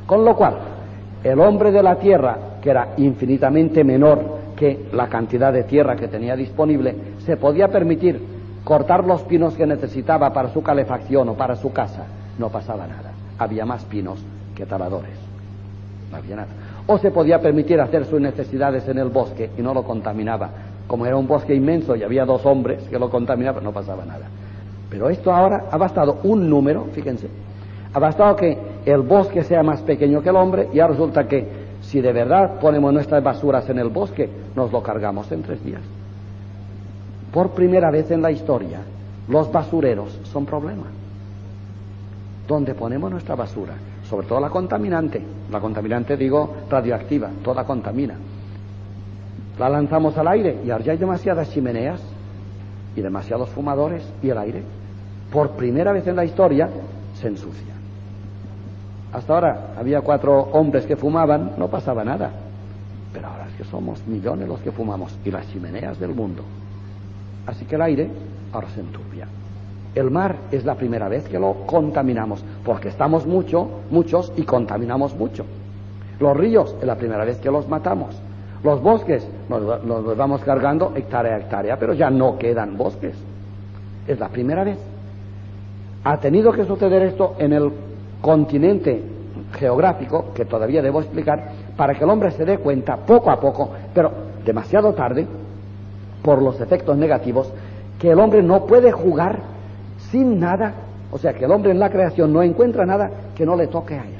[0.05, 0.57] Con lo cual,
[1.25, 6.09] el hombre de la tierra, que era infinitamente menor que la cantidad de tierra que
[6.09, 8.21] tenía disponible, se podía permitir
[8.65, 12.05] cortar los pinos que necesitaba para su calefacción o para su casa.
[12.39, 13.07] No pasaba nada
[13.39, 14.19] había más pinos
[14.55, 15.17] que taladores.
[16.11, 16.49] No había nada.
[16.87, 20.51] O se podía permitir hacer sus necesidades en el bosque y no lo contaminaba.
[20.87, 24.27] Como era un bosque inmenso y había dos hombres que lo contaminaban, no pasaba nada.
[24.89, 27.29] Pero esto ahora ha bastado un número, fíjense,
[27.93, 31.67] ha bastado que el bosque sea más pequeño que el hombre y ahora resulta que
[31.83, 35.83] si de verdad ponemos nuestras basuras en el bosque, nos lo cargamos en tres días.
[37.33, 38.81] Por primera vez en la historia,
[39.29, 40.87] los basureros son problemas
[42.47, 43.75] donde ponemos nuestra basura,
[44.09, 45.21] sobre todo la contaminante,
[45.51, 48.15] la contaminante digo radioactiva, toda contamina.
[49.59, 52.01] La lanzamos al aire y ahora ya hay demasiadas chimeneas
[52.95, 54.63] y demasiados fumadores y el aire,
[55.33, 56.71] por primera vez en la historia,
[57.15, 57.76] se ensucia.
[59.17, 62.33] Hasta ahora había cuatro hombres que fumaban, no pasaba nada.
[63.15, 66.43] Pero ahora es que somos millones los que fumamos y las chimeneas del mundo.
[67.47, 68.11] Así que el aire
[68.53, 69.27] ahora se enturbia.
[69.95, 75.17] El mar es la primera vez que lo contaminamos, porque estamos mucho, muchos y contaminamos
[75.17, 75.47] mucho.
[76.21, 78.15] Los ríos es la primera vez que los matamos.
[78.63, 83.17] Los bosques nos, los vamos cargando hectárea a hectárea, pero ya no quedan bosques.
[84.07, 84.77] Es la primera vez.
[86.05, 87.73] Ha tenido que suceder esto en el
[88.27, 89.01] continente
[89.57, 93.71] geográfico, que todavía debo explicar, para que el hombre se dé cuenta poco a poco,
[93.95, 94.11] pero
[94.45, 95.25] demasiado tarde,
[96.25, 97.53] por los efectos negativos,
[98.01, 99.39] que el hombre no puede jugar
[100.11, 100.75] sin nada,
[101.13, 103.95] o sea, que el hombre en la creación no encuentra nada que no le toque
[103.95, 104.17] a él.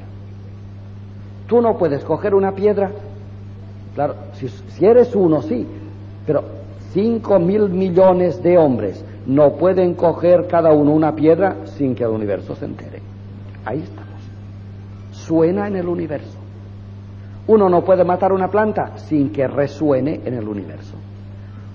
[1.47, 2.91] Tú no puedes coger una piedra,
[3.93, 5.67] claro, si, eres uno, sí,
[6.25, 6.45] pero
[6.93, 12.11] cinco mil millones de hombres no pueden coger cada uno una piedra sin que el
[12.11, 13.01] universo se entere.
[13.67, 14.07] Ahí estamos.
[15.11, 16.37] Suena en el universo.
[17.47, 20.95] Uno no puede matar una planta sin que resuene en el universo.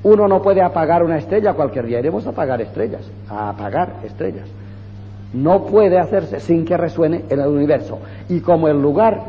[0.05, 1.99] Uno no puede apagar una estrella cualquier día.
[1.99, 4.49] Iremos a apagar estrellas, a apagar estrellas.
[5.34, 7.99] No puede hacerse sin que resuene en el universo.
[8.30, 9.20] Y como el lugar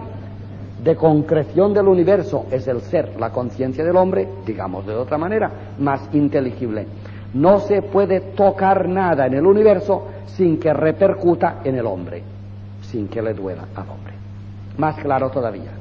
[0.81, 5.51] de concreción del universo es el ser, la conciencia del hombre, digamos de otra manera,
[5.79, 6.87] más inteligible.
[7.33, 12.23] No se puede tocar nada en el universo sin que repercuta en el hombre,
[12.93, 14.13] sin que le duela al hombre.
[14.77, 15.71] Más claro todavía,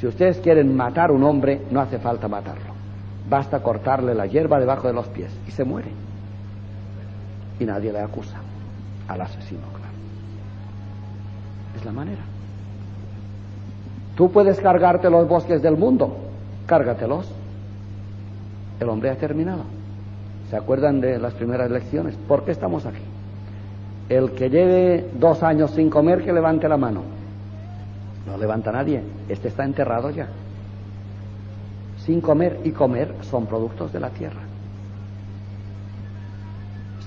[0.00, 2.74] si ustedes quieren matar a un hombre, no hace falta matarlo.
[3.30, 5.90] Basta cortarle la hierba debajo de los pies y se muere.
[7.60, 8.38] Y nadie le acusa
[9.06, 9.94] al asesino, claro.
[11.76, 12.22] Es la manera.
[14.16, 16.16] Tú puedes cargarte los bosques del mundo,
[16.66, 17.30] cárgatelos.
[18.80, 19.62] El hombre ha terminado.
[20.50, 22.16] ¿Se acuerdan de las primeras lecciones?
[22.26, 23.11] ¿Por qué estamos aquí?
[24.08, 27.02] El que lleve dos años sin comer, que levante la mano.
[28.26, 29.02] No levanta nadie.
[29.28, 30.28] Este está enterrado ya.
[31.98, 34.40] Sin comer y comer son productos de la tierra.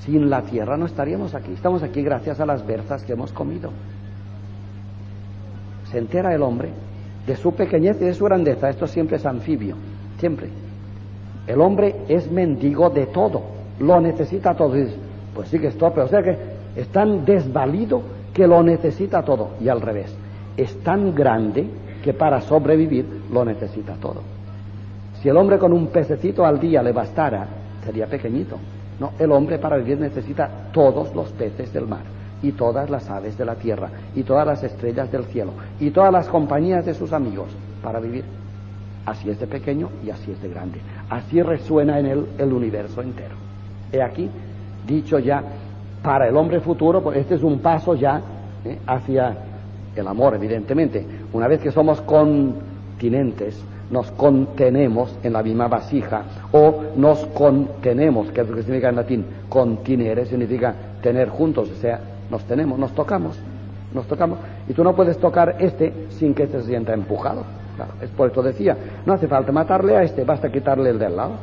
[0.06, 1.52] Sin la tierra no estaríamos aquí.
[1.54, 3.72] Estamos aquí gracias a las berzas que hemos comido.
[5.92, 6.70] Se entera el hombre
[7.26, 8.70] de su pequeñez y de su grandeza.
[8.70, 9.76] Esto siempre es anfibio,
[10.20, 10.50] siempre.
[11.48, 13.42] El hombre es mendigo de todo,
[13.80, 14.78] lo necesita todo.
[14.78, 14.88] Y
[15.34, 18.02] pues sí que es torpe, o sea que es tan desvalido
[18.34, 19.52] que lo necesita todo.
[19.62, 20.14] Y al revés,
[20.58, 21.68] es tan grande
[22.04, 24.22] que para sobrevivir lo necesita todo.
[25.22, 27.48] Si el hombre con un pececito al día le bastara,
[27.84, 28.58] sería pequeñito.
[29.00, 32.04] No, el hombre para vivir necesita todos los peces del mar
[32.42, 36.12] y todas las aves de la tierra, y todas las estrellas del cielo, y todas
[36.12, 37.48] las compañías de sus amigos
[37.82, 38.24] para vivir.
[39.06, 40.80] Así es de pequeño y así es de grande.
[41.10, 43.36] Así resuena en él el universo entero.
[43.92, 44.30] He aquí,
[44.86, 45.44] dicho ya,
[46.06, 48.22] para el hombre futuro, pues este es un paso ya
[48.64, 48.78] ¿eh?
[48.86, 49.36] hacia
[49.96, 51.04] el amor, evidentemente.
[51.34, 58.42] Una vez que somos continentes, nos contenemos en la misma vasija o nos contenemos, que
[58.42, 62.00] es lo que significa en latín, continere significa tener juntos, o sea,
[62.30, 63.40] nos tenemos, nos tocamos,
[63.92, 64.38] nos tocamos.
[64.70, 67.44] Y tú no puedes tocar este sin que este se sienta empujado.
[68.00, 68.78] Es por esto decía,
[69.08, 71.34] no hace falta matarle a este, basta quitarle el del lado.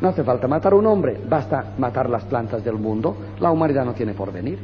[0.00, 3.16] No hace falta matar a un hombre, basta matar las plantas del mundo.
[3.40, 4.58] La humanidad no tiene porvenir.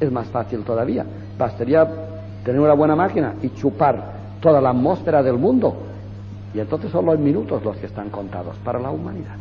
[0.00, 1.04] Es más fácil todavía.
[1.38, 1.86] Bastaría
[2.44, 5.76] tener una buena máquina y chupar toda la atmósfera del mundo.
[6.54, 9.36] Y entonces solo hay minutos los que están contados para la humanidad.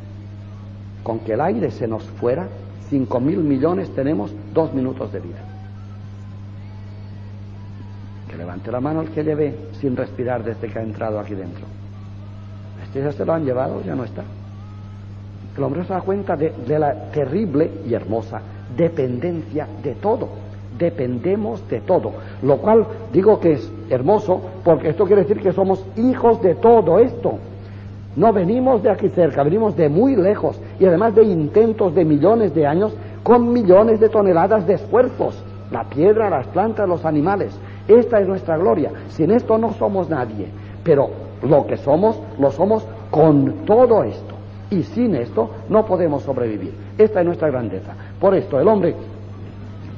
[1.03, 2.47] Con que el aire se nos fuera,
[2.89, 5.39] Cinco mil millones tenemos dos minutos de vida.
[8.29, 11.65] Que levante la mano el que lleve sin respirar desde que ha entrado aquí dentro.
[12.83, 14.23] Este ya se lo han llevado, ya no está.
[15.57, 18.41] El hombre se da cuenta de, de la terrible y hermosa
[18.77, 20.27] dependencia de todo.
[20.77, 22.11] Dependemos de todo.
[22.43, 26.99] Lo cual digo que es hermoso porque esto quiere decir que somos hijos de todo
[26.99, 27.39] esto.
[28.15, 32.53] No venimos de aquí cerca, venimos de muy lejos y además de intentos de millones
[32.53, 35.43] de años con millones de toneladas de esfuerzos.
[35.71, 37.57] La piedra, las plantas, los animales.
[37.87, 38.91] Esta es nuestra gloria.
[39.09, 40.47] Sin esto no somos nadie.
[40.83, 41.09] Pero
[41.43, 44.36] lo que somos, lo somos con todo esto.
[44.70, 46.74] Y sin esto no podemos sobrevivir.
[46.97, 47.93] Esta es nuestra grandeza.
[48.20, 48.95] Por esto el hombre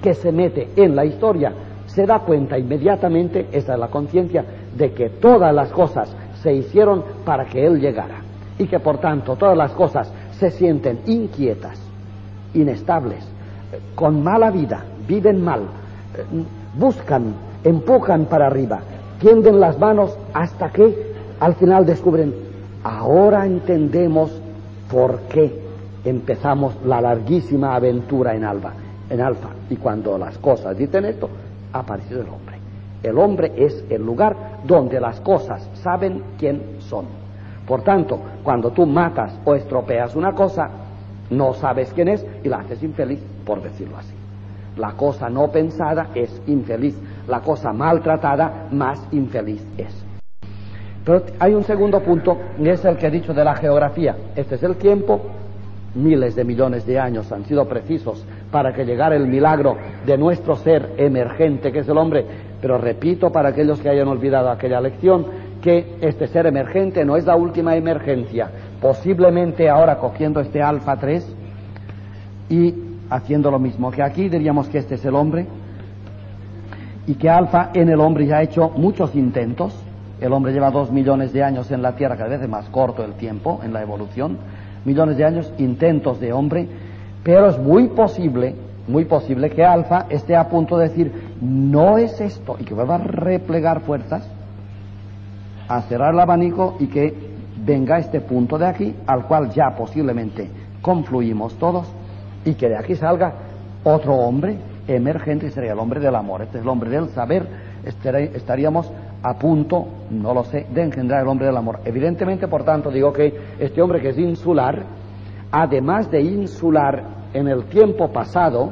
[0.01, 1.51] que se mete en la historia
[1.87, 4.45] se da cuenta inmediatamente, esa es la conciencia,
[4.77, 8.21] de que todas las cosas se hicieron para que Él llegara.
[8.57, 11.79] Y que por tanto todas las cosas se sienten inquietas,
[12.53, 13.25] inestables,
[13.95, 15.61] con mala vida, viven mal,
[16.77, 18.79] buscan, empujan para arriba,
[19.19, 21.09] tienden las manos hasta que
[21.39, 22.33] al final descubren,
[22.83, 24.31] ahora entendemos
[24.91, 25.69] por qué
[26.03, 28.73] empezamos la larguísima aventura en Alba,
[29.09, 29.49] en Alfa.
[29.69, 31.29] Y cuando las cosas dicen esto,
[31.73, 32.57] ha aparecido el hombre.
[33.03, 34.35] El hombre es el lugar
[34.65, 37.05] donde las cosas saben quién son.
[37.65, 40.69] Por tanto, cuando tú matas o estropeas una cosa,
[41.29, 44.13] no sabes quién es y la haces infeliz, por decirlo así.
[44.75, 46.95] La cosa no pensada es infeliz,
[47.27, 50.08] la cosa maltratada más infeliz es.
[51.09, 54.15] Pero hay un segundo punto, y es el que he dicho de la geografía.
[54.35, 55.19] Este es el tiempo,
[55.95, 60.55] miles de millones de años han sido precisos para que llegara el milagro de nuestro
[60.57, 62.23] ser emergente, que es el hombre.
[62.61, 65.25] Pero repito para aquellos que hayan olvidado aquella lección,
[65.63, 68.51] que este ser emergente no es la última emergencia.
[68.79, 71.35] Posiblemente ahora cogiendo este alfa 3
[72.49, 72.75] y
[73.09, 75.47] haciendo lo mismo que aquí, diríamos que este es el hombre
[77.07, 79.88] y que alfa en el hombre ya ha hecho muchos intentos.
[80.21, 83.03] El hombre lleva dos millones de años en la Tierra, cada vez es más corto
[83.03, 84.37] el tiempo en la evolución,
[84.85, 86.67] millones de años, intentos de hombre,
[87.23, 88.55] pero es muy posible,
[88.87, 91.11] muy posible que alfa esté a punto de decir,
[91.41, 94.27] no es esto, y que vuelva a replegar fuerzas
[95.69, 97.13] a cerrar el abanico y que
[97.63, 100.49] venga este punto de aquí, al cual ya posiblemente
[100.81, 101.87] confluimos todos,
[102.43, 103.33] y que de aquí salga
[103.83, 104.57] otro hombre
[104.87, 107.47] emergente, sería el hombre del amor, este es el hombre del saber,
[108.33, 108.91] estaríamos
[109.21, 111.79] a punto, no lo sé, de engendrar el hombre del amor.
[111.85, 114.83] Evidentemente, por tanto, digo que este hombre que es insular,
[115.51, 117.03] además de insular
[117.33, 118.71] en el tiempo pasado,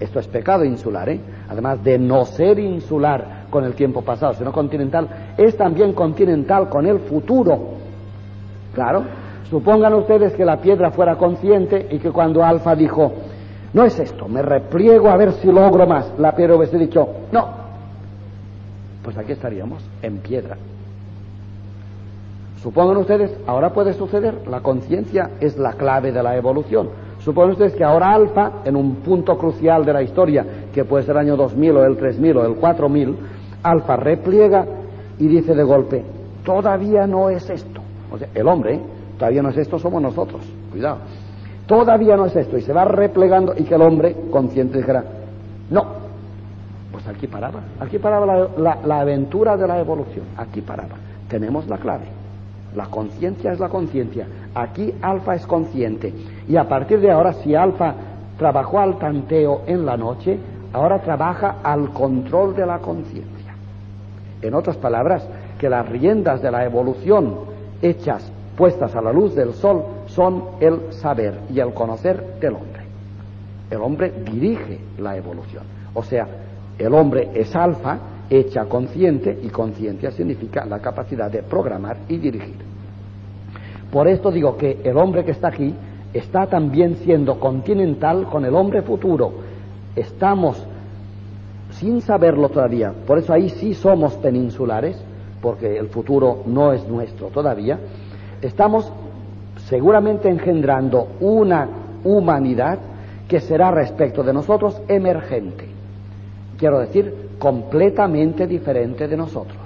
[0.00, 1.20] esto es pecado insular, ¿eh?
[1.48, 6.86] además de no ser insular con el tiempo pasado, sino continental, es también continental con
[6.86, 7.74] el futuro.
[8.74, 9.04] Claro,
[9.48, 13.12] supongan ustedes que la piedra fuera consciente y que cuando Alfa dijo,
[13.72, 17.63] no es esto, me repliego a ver si logro más, la piedra hubiese dicho, no,
[19.04, 20.56] pues aquí estaríamos, en piedra.
[22.62, 26.88] Supongan ustedes, ahora puede suceder, la conciencia es la clave de la evolución.
[27.18, 31.16] Suponen ustedes que ahora alfa, en un punto crucial de la historia, que puede ser
[31.16, 33.16] el año 2000 o el 3000 o el 4000,
[33.62, 34.66] alfa repliega
[35.18, 36.04] y dice de golpe,
[36.44, 37.80] todavía no es esto.
[38.10, 38.80] O sea, el hombre,
[39.18, 40.42] todavía no es esto, somos nosotros.
[40.70, 40.98] Cuidado.
[41.66, 42.58] Todavía no es esto.
[42.58, 45.04] Y se va replegando y que el hombre consciente dijera,
[45.70, 46.03] no.
[47.04, 47.60] Pues aquí paraba.
[47.80, 50.24] Aquí paraba la aventura de la evolución.
[50.36, 50.96] Aquí paraba.
[51.28, 52.06] Tenemos la clave.
[52.74, 54.26] La conciencia es la conciencia.
[54.54, 56.12] Aquí alfa es consciente.
[56.48, 57.94] Y a partir de ahora, si alfa
[58.38, 60.38] trabajó al tanteo en la noche,
[60.72, 63.54] ahora trabaja al control de la conciencia.
[64.40, 65.26] En otras palabras,
[65.58, 67.36] que las riendas de la evolución
[67.82, 72.82] hechas, puestas a la luz del sol, son el saber y el conocer del hombre.
[73.70, 75.64] El hombre dirige la evolución.
[75.94, 76.26] O sea,
[76.78, 77.98] el hombre es alfa,
[78.28, 82.56] hecha consciente y conciencia significa la capacidad de programar y dirigir.
[83.90, 85.74] Por esto digo que el hombre que está aquí
[86.12, 89.32] está también siendo continental con el hombre futuro.
[89.94, 90.64] Estamos
[91.70, 94.96] sin saberlo todavía, por eso ahí sí somos peninsulares,
[95.40, 97.78] porque el futuro no es nuestro todavía,
[98.40, 98.90] estamos
[99.68, 101.68] seguramente engendrando una
[102.04, 102.78] humanidad
[103.28, 105.73] que será respecto de nosotros emergente.
[106.58, 109.58] Quiero decir, completamente diferente de nosotros.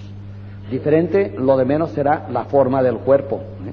[0.70, 3.72] Diferente, lo de menos será la forma del cuerpo, ¿eh?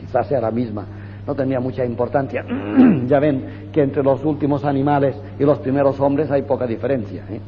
[0.00, 0.84] quizás sea la misma,
[1.26, 2.44] no tenía mucha importancia.
[3.06, 7.40] ya ven que entre los últimos animales y los primeros hombres hay poca diferencia, ¿eh?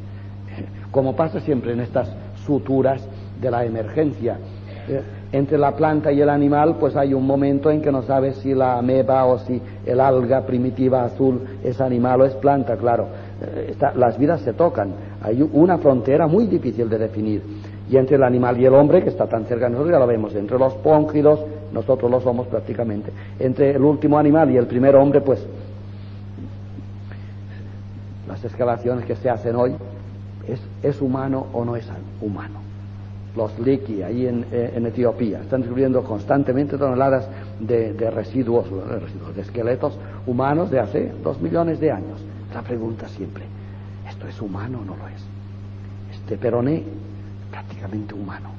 [0.91, 2.11] como pasa siempre en estas
[2.45, 3.07] suturas
[3.39, 4.37] de la emergencia.
[4.87, 5.01] ¿eh?
[5.31, 8.55] entre la planta y el animal, pues hay un momento en que no sabes si
[8.55, 13.07] la ameba o si el alga primitiva azul es animal o es planta, claro.
[13.95, 17.41] Las vidas se tocan, hay una frontera muy difícil de definir.
[17.89, 20.05] Y entre el animal y el hombre, que está tan cerca de nosotros, ya lo
[20.05, 21.39] vemos, entre los póngidos,
[21.73, 25.45] nosotros lo somos prácticamente, entre el último animal y el primer hombre, pues
[28.27, 29.73] las excavaciones que se hacen hoy,
[30.47, 31.87] ¿es, es humano o no es
[32.21, 32.59] humano?
[33.35, 37.27] Los Liki, ahí en, eh, en Etiopía, están descubriendo constantemente toneladas
[37.59, 38.65] de, de residuos,
[39.35, 42.19] de esqueletos humanos de hace dos millones de años.
[42.53, 43.43] La pregunta siempre,
[44.09, 45.21] ¿esto es humano o no lo es?
[46.11, 46.83] Este peroné,
[47.51, 48.49] prácticamente humano,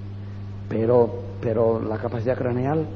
[0.68, 1.10] pero,
[1.40, 2.86] pero la capacidad craneal,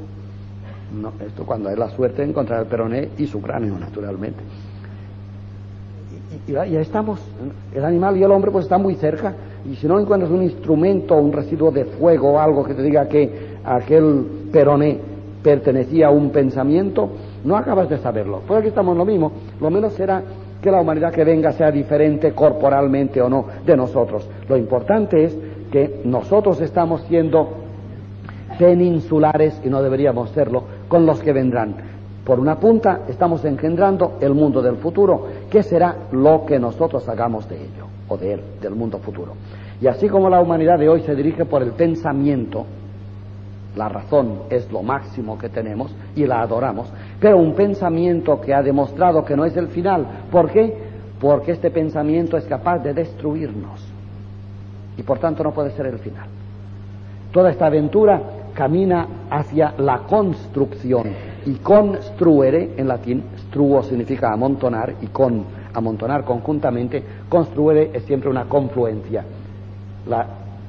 [1.00, 4.40] no, esto cuando hay la suerte de encontrar el peroné y su cráneo, naturalmente.
[6.46, 7.20] Y, ya estamos,
[7.74, 9.34] el animal y el hombre pues están muy cerca,
[9.68, 13.08] y si no encuentras un instrumento, un residuo de fuego o algo que te diga
[13.08, 14.98] que aquel peroné
[15.42, 17.10] pertenecía a un pensamiento,
[17.44, 18.42] no acabas de saberlo.
[18.46, 20.22] Pues aquí estamos lo mismo, lo menos será
[20.60, 24.28] que la humanidad que venga sea diferente corporalmente o no de nosotros.
[24.48, 25.36] Lo importante es
[25.70, 27.64] que nosotros estamos siendo
[28.58, 31.74] peninsulares y no deberíamos serlo con los que vendrán.
[32.24, 37.48] Por una punta estamos engendrando el mundo del futuro, que será lo que nosotros hagamos
[37.48, 39.34] de ello, o de él, del mundo futuro.
[39.80, 42.64] Y así como la humanidad de hoy se dirige por el pensamiento,
[43.76, 46.88] la razón es lo máximo que tenemos y la adoramos,
[47.20, 50.06] pero un pensamiento que ha demostrado que no es el final.
[50.30, 50.76] ¿Por qué?
[51.20, 53.80] Porque este pensamiento es capaz de destruirnos
[54.96, 56.26] y por tanto no puede ser el final.
[57.32, 58.20] Toda esta aventura
[58.54, 61.08] camina hacia la construcción
[61.46, 68.46] y construere en latín Construo significa amontonar y con amontonar conjuntamente, construir es siempre una
[68.46, 69.24] confluencia.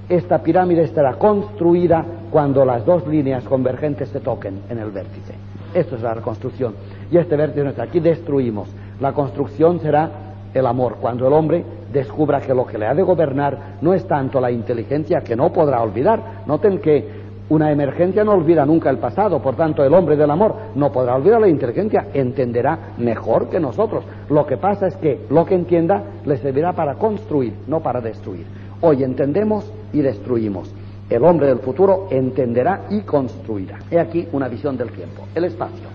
[0.08, 5.34] esta pirámide estará construida cuando las dos líneas convergentes se toquen en el vértice.
[5.76, 6.74] Esto es la reconstrucción.
[7.12, 8.70] Y este vértice está aquí, destruimos.
[9.02, 10.10] La construcción será
[10.54, 14.08] el amor, cuando el hombre descubra que lo que le ha de gobernar no es
[14.08, 16.44] tanto la inteligencia que no podrá olvidar.
[16.48, 20.56] Noten que una emergencia no olvida nunca el pasado, por tanto el hombre del amor
[20.76, 24.06] no podrá olvidar la inteligencia, entenderá mejor que nosotros.
[24.30, 28.46] Lo que pasa es que lo que entienda le servirá para construir, no para destruir.
[28.80, 30.74] Hoy entendemos y destruimos.
[31.10, 33.80] El hombre del futuro entenderá y construirá.
[33.91, 35.88] He aquí una visión del tiempo, el espacio.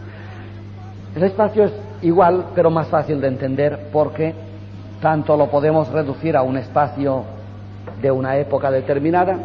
[1.15, 4.35] El espacio es igual, pero más fácil de entender porque
[5.01, 7.25] tanto lo podemos reducir a un espacio
[8.01, 9.37] de una época determinada,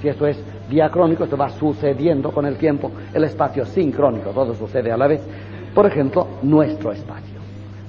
[0.00, 4.92] si esto es diacrónico, esto va sucediendo con el tiempo, el espacio sincrónico, todo sucede
[4.92, 5.22] a la vez.
[5.74, 7.36] Por ejemplo, nuestro espacio.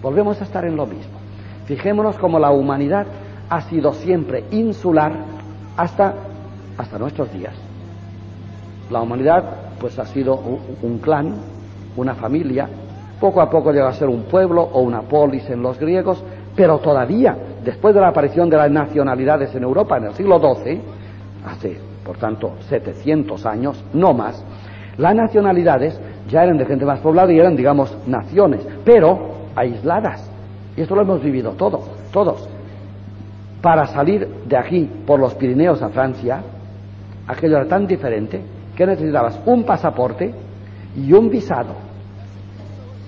[0.02, 1.18] Volvemos a estar en lo mismo.
[1.66, 3.08] Fijémonos cómo la humanidad
[3.50, 5.14] ha sido siempre insular
[5.76, 6.14] hasta,
[6.78, 7.54] hasta nuestros días.
[8.90, 9.44] La humanidad
[9.80, 10.36] pues ha sido
[10.82, 11.36] un, clan,
[11.96, 12.68] una familia,
[13.20, 16.24] poco a poco llega a ser un pueblo o una polis en los griegos,
[16.56, 20.82] pero todavía, después de la aparición de las nacionalidades en Europa en el siglo XII,
[21.46, 24.44] hace por tanto 700 años, no más,
[24.98, 26.00] las nacionalidades
[26.30, 29.20] ya eran de gente más poblada y eran, digamos, naciones, pero
[29.56, 30.30] aisladas.
[30.76, 32.48] Y esto lo hemos vivido todos, todos.
[33.62, 36.42] Para salir de aquí por los Pirineos a Francia,
[37.28, 38.42] aquello era tan diferente
[38.76, 40.34] que necesitabas un pasaporte
[40.96, 41.76] y un visado.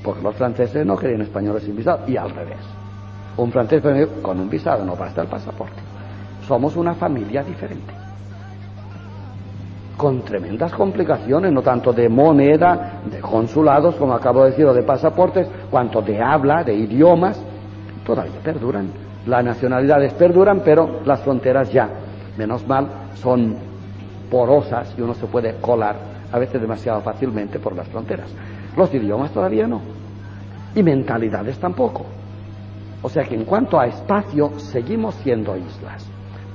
[0.03, 2.59] Porque los franceses no querían españoles sin visado, y al revés.
[3.37, 3.81] Un francés
[4.21, 5.81] con un visado no basta el pasaporte.
[6.47, 7.99] Somos una familia diferente
[9.99, 14.81] con tremendas complicaciones, no tanto de moneda, de consulados, como acabo de decir, o de
[14.81, 17.37] pasaportes, cuanto de habla, de idiomas,
[18.05, 18.89] todavía perduran.
[19.27, 21.89] Las nacionalidades perduran, pero las fronteras ya,
[22.37, 23.57] menos mal, son
[24.29, 25.95] porosas y uno se puede colar
[26.31, 28.29] a veces demasiado fácilmente por las fronteras.
[28.75, 29.81] Los idiomas todavía no.
[30.75, 32.05] Y mentalidades tampoco.
[33.01, 36.05] O sea que en cuanto a espacio, seguimos siendo islas.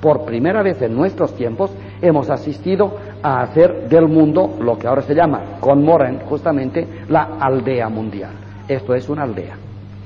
[0.01, 1.71] Por primera vez en nuestros tiempos
[2.01, 7.37] hemos asistido a hacer del mundo lo que ahora se llama, con Moren, justamente la
[7.39, 8.31] aldea mundial.
[8.67, 9.55] Esto es una aldea,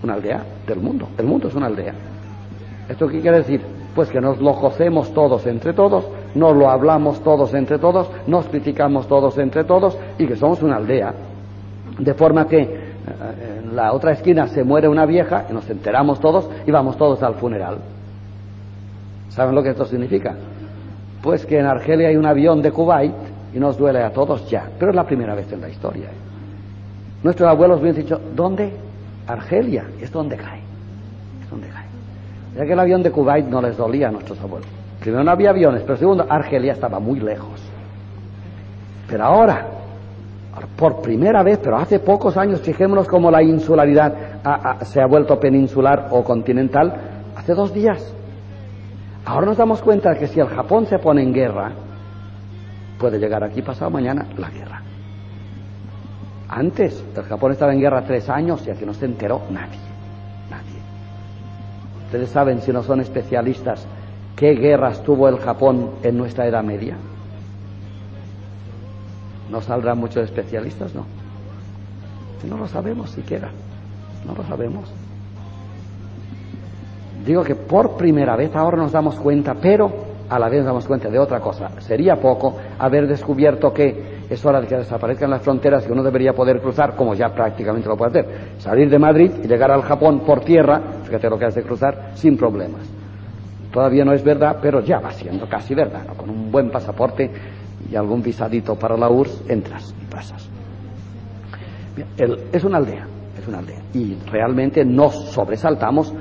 [0.04, 1.10] una aldea del mundo.
[1.18, 1.94] El mundo es una aldea.
[2.88, 3.62] ¿Esto qué quiere decir?
[3.94, 6.06] Pues que nos lo cocemos todos entre todos,
[6.36, 10.78] nos lo hablamos todos entre todos, nos criticamos todos entre todos y que somos una
[10.78, 11.14] aldea.
[11.98, 16.20] De forma que eh, en la otra esquina se muere una vieja y nos enteramos
[16.20, 17.78] todos y vamos todos al funeral.
[19.30, 20.36] ¿Saben lo que esto significa?
[21.22, 23.14] Pues que en Argelia hay un avión de Kuwait
[23.54, 26.06] y nos duele a todos ya, pero es la primera vez en la historia.
[26.06, 26.30] ¿eh?
[27.24, 28.72] Nuestros abuelos han dicho, ¿dónde?
[29.28, 30.62] Argelia, es donde cae,
[31.44, 31.86] es donde cae.
[32.56, 34.79] Ya que el avión de Kuwait no les dolía a nuestros abuelos.
[35.00, 37.62] Primero no había aviones, pero segundo, Argelia estaba muy lejos.
[39.08, 39.66] Pero ahora,
[40.76, 44.14] por primera vez, pero hace pocos años, fijémonos cómo la insularidad
[44.84, 46.94] se ha vuelto peninsular o continental,
[47.36, 48.16] hace dos días
[49.30, 51.72] Ahora nos damos cuenta de que si el Japón se pone en guerra,
[52.98, 54.82] puede llegar aquí pasado mañana la guerra.
[56.48, 59.78] Antes, el Japón estaba en guerra tres años y aquí no se enteró nadie.
[60.50, 60.80] Nadie.
[62.06, 63.86] Ustedes saben, si no son especialistas,
[64.40, 66.96] qué guerras tuvo el Japón en nuestra Edad Media.
[69.52, 70.96] ¿No saldrán muchos especialistas?
[70.96, 71.06] No.
[72.48, 73.50] No lo sabemos siquiera.
[74.26, 74.90] No lo sabemos.
[77.26, 79.92] Digo que por primera vez ahora nos damos cuenta, pero
[80.30, 81.70] a la vez nos damos cuenta de otra cosa.
[81.82, 86.32] Sería poco haber descubierto que es hora de que desaparezcan las fronteras que uno debería
[86.32, 88.52] poder cruzar, como ya prácticamente lo puede hacer.
[88.60, 92.12] Salir de Madrid y llegar al Japón por tierra, fíjate lo que has de cruzar,
[92.14, 92.99] sin problemas.
[93.72, 96.08] Todavía no es verdad, pero ya va siendo casi verdad.
[96.18, 97.32] Con un buen pasaporte
[97.90, 100.50] y algún visadito para la URSS, entras y pasas.
[102.52, 103.08] es una aldea,
[103.40, 103.82] es una aldea.
[103.94, 106.14] Y realmente nos sobresaltamos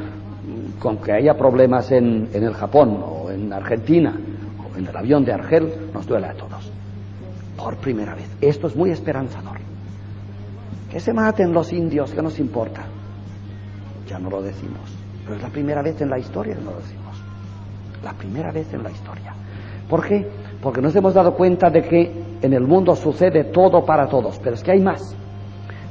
[0.78, 4.14] con que haya problemas en, el Japón o en Argentina
[4.58, 6.70] o en el avión de Argel, nos duele a todos.
[7.56, 8.30] Por primera vez.
[8.40, 9.58] Esto es muy esperanzador.
[10.90, 12.84] Que se maten los indios, que nos importa?
[14.08, 14.80] Ya no lo decimos.
[15.24, 16.97] Pero es la primera vez en la historia que no lo decimos.
[18.02, 19.34] La primera vez en la historia.
[19.88, 20.28] ¿Por qué?
[20.62, 24.54] Porque nos hemos dado cuenta de que en el mundo sucede todo para todos, pero
[24.54, 25.16] es que hay más.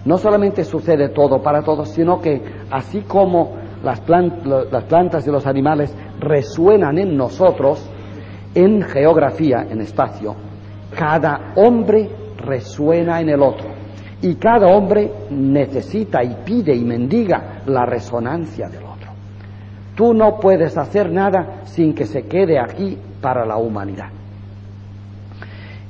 [0.06, 2.42] No solamente sucede todo para todos, sino que
[2.72, 7.90] así como las, plantas y los animales resuenan en nosotros,
[8.56, 10.36] en geografía, en espacio,
[10.98, 13.68] cada hombre resuena en el otro.
[14.22, 18.87] Y cada hombre necesita y pide y mendiga la resonancia del otro.
[19.98, 24.10] Tú no puedes hacer nada sin que se quede aquí para la humanidad.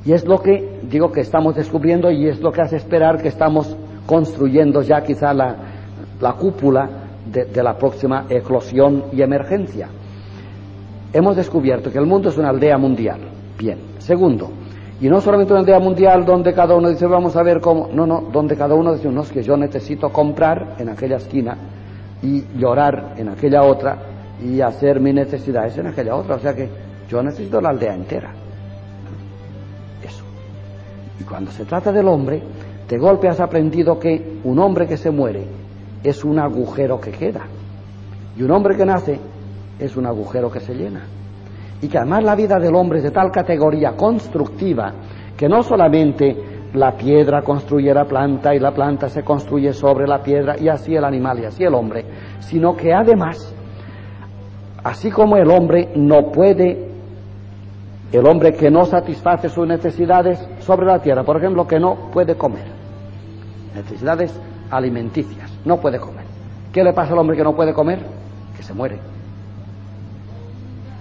[0.05, 3.28] Y es lo que digo que estamos descubriendo y es lo que hace esperar que
[3.28, 5.58] estamos construyendo ya quizá la,
[6.39, 6.88] cúpula
[7.30, 9.89] de, la próxima eclosión y emergencia.
[11.12, 13.20] Hemos descubierto que el mundo es una aldea mundial.
[13.60, 13.80] Bien.
[13.97, 14.49] Segundo,
[15.01, 18.08] y no solamente una aldea mundial donde cada uno dice vamos a ver cómo, no,
[18.08, 21.58] no, donde cada uno dice, no, es que yo necesito comprar en aquella esquina
[22.22, 23.97] y llorar en aquella otra
[24.41, 26.36] y hacer mis necesidades en aquella otra.
[26.36, 26.70] O sea que
[27.09, 28.32] yo necesito la aldea entera.
[30.03, 30.24] Eso.
[31.20, 32.41] Y cuando se trata del hombre,
[32.88, 35.45] de golpe has aprendido que un hombre que se muere
[36.03, 37.45] es un agujero que queda.
[38.38, 39.20] Y un hombre que nace
[39.80, 41.01] es un agujero que se llena.
[41.82, 44.93] Y que además la vida del hombre es de tal categoría constructiva
[45.36, 46.36] que no solamente
[46.78, 50.95] la piedra construye la planta y la planta se construye sobre la piedra y así
[50.95, 52.05] el animal y así el hombre,
[52.39, 53.53] sino que además,
[54.84, 56.88] así como el hombre no puede
[58.11, 62.36] el hombre que no satisface sus necesidades sobre la tierra, por ejemplo, que no puede
[62.36, 62.65] comer,
[63.75, 64.34] necesidades
[64.71, 66.25] alimenticias, no puede comer.
[66.71, 67.99] ¿Qué le pasa al hombre que no puede comer?
[68.55, 68.99] Que se muere.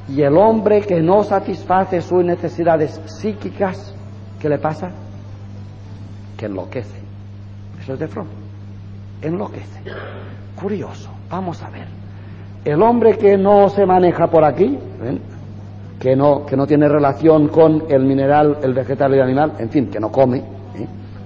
[0.09, 3.95] Y el hombre que no satisface sus necesidades psíquicas,
[4.41, 4.91] ¿qué le pasa?
[6.37, 6.99] Que enloquece.
[7.81, 8.27] Eso es de Fromm.
[9.23, 9.81] Enloquece.
[10.61, 11.11] Curioso.
[11.31, 11.87] Vamos a ver.
[12.65, 14.77] El hombre que no se maneja por aquí,
[16.01, 19.71] que no, que no tiene relación con el mineral, el vegetal y el animal, en
[19.71, 20.43] fin, que no come,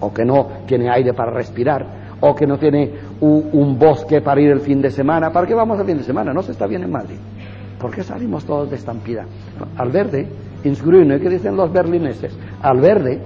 [0.00, 1.86] o que no tiene aire para respirar,
[2.20, 2.90] o que no tiene
[3.20, 5.32] un, bosque para ir el fin de semana.
[5.32, 6.32] ¿Para qué vamos el fin de semana?
[6.32, 7.16] No se está bien en Madrid.
[7.78, 9.24] ¿Por qué salimos todos de estampida?
[9.78, 10.28] Al verde,
[10.64, 12.36] ins grüne, ¿qué dicen los berlineses?
[12.62, 13.18] Al verde,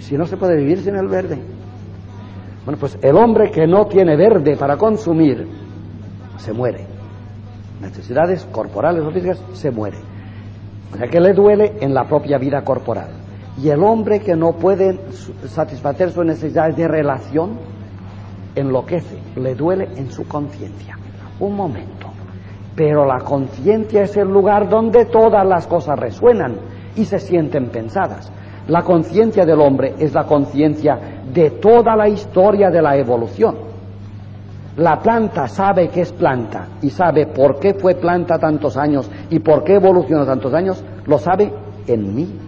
[0.00, 1.38] si, no se puede vivir sin el verde.
[2.64, 5.48] Bueno, pues el hombre que no tiene verde para consumir,
[6.36, 6.86] se muere.
[7.80, 9.98] Necesidades corporales o físicas, se muere.
[10.92, 13.08] O sea que le duele en la propia vida corporal.
[13.62, 14.98] Y el hombre que no puede
[15.46, 17.58] satisfacer sus necesidades de relación,
[18.54, 20.96] enloquece, le duele en su conciencia.
[21.40, 22.08] Un momento.
[22.74, 26.56] Pero la conciencia es el lugar donde todas las cosas resuenan
[26.94, 28.30] y se sienten pensadas.
[28.68, 30.98] La conciencia del hombre es la conciencia
[31.32, 33.56] de toda la historia de la evolución.
[34.76, 39.40] La planta sabe que es planta y sabe por qué fue planta tantos años y
[39.40, 41.52] por qué evolucionó tantos años, lo sabe
[41.86, 42.38] en mí.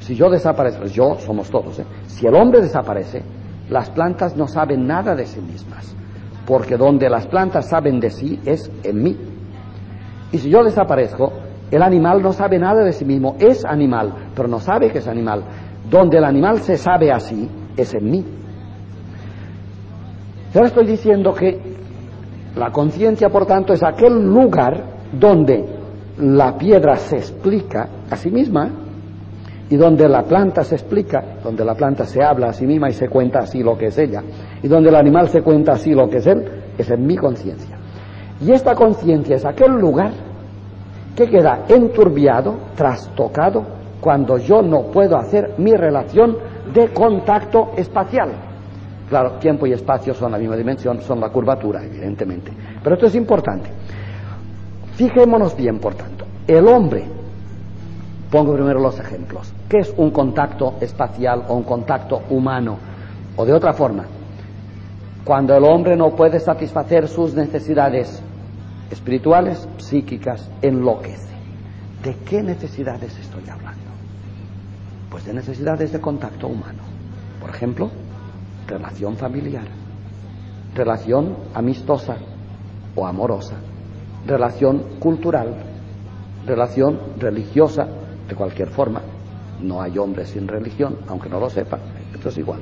[0.00, 1.86] Si yo desaparezco, yo somos todos, ¿eh?
[2.06, 3.22] si el hombre desaparece,
[3.70, 5.94] las plantas no saben nada de sí mismas,
[6.44, 9.16] porque donde las plantas saben de sí es en mí.
[10.32, 11.32] Y si yo desaparezco,
[11.70, 15.08] el animal no sabe nada de sí mismo, es animal, pero no sabe que es
[15.08, 15.44] animal.
[15.88, 18.24] Donde el animal se sabe así, es en mí.
[20.52, 21.58] Yo estoy diciendo que
[22.56, 25.64] la conciencia, por tanto, es aquel lugar donde
[26.18, 28.68] la piedra se explica a sí misma
[29.70, 32.92] y donde la planta se explica, donde la planta se habla a sí misma y
[32.92, 34.22] se cuenta así lo que es ella,
[34.60, 36.44] y donde el animal se cuenta así lo que es él,
[36.76, 37.78] es en mi conciencia.
[38.40, 40.29] Y esta conciencia es aquel lugar
[41.14, 43.64] que queda enturbiado, trastocado,
[44.00, 46.36] cuando yo no puedo hacer mi relación
[46.72, 48.30] de contacto espacial.
[49.08, 52.52] Claro, tiempo y espacio son la misma dimensión, son la curvatura, evidentemente.
[52.82, 53.68] Pero esto es importante.
[54.94, 56.24] Fijémonos bien, por tanto.
[56.46, 57.04] El hombre,
[58.30, 59.52] pongo primero los ejemplos.
[59.68, 62.76] ¿Qué es un contacto espacial o un contacto humano?
[63.36, 64.04] O de otra forma,
[65.24, 68.22] cuando el hombre no puede satisfacer sus necesidades
[68.90, 71.30] espirituales, psíquicas, enloquece.
[72.02, 73.90] ¿De qué necesidades estoy hablando?
[75.10, 76.82] Pues de necesidades de contacto humano.
[77.40, 77.90] Por ejemplo,
[78.66, 79.66] relación familiar,
[80.74, 82.16] relación amistosa
[82.94, 83.56] o amorosa,
[84.26, 85.54] relación cultural,
[86.46, 87.86] relación religiosa,
[88.28, 89.02] de cualquier forma.
[89.60, 91.78] No hay hombre sin religión, aunque no lo sepa,
[92.14, 92.60] esto es igual.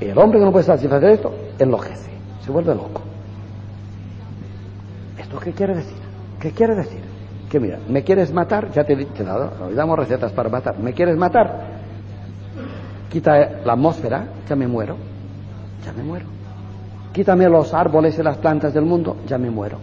[0.00, 2.10] El hombre que no puede satisfacer esto, enloquece,
[2.44, 3.05] se vuelve loco.
[5.36, 5.98] ¿Esto qué quiere decir?
[6.40, 7.00] ¿Qué quiere decir?
[7.50, 8.70] Que mira, ¿me quieres matar?
[8.72, 10.78] Ya te he dado, damos recetas para matar.
[10.78, 11.76] ¿Me quieres matar?
[13.10, 14.96] quita la atmósfera, ya me muero,
[15.84, 16.26] ya me muero.
[17.12, 19.78] Quítame los árboles y las plantas del mundo, ya me muero.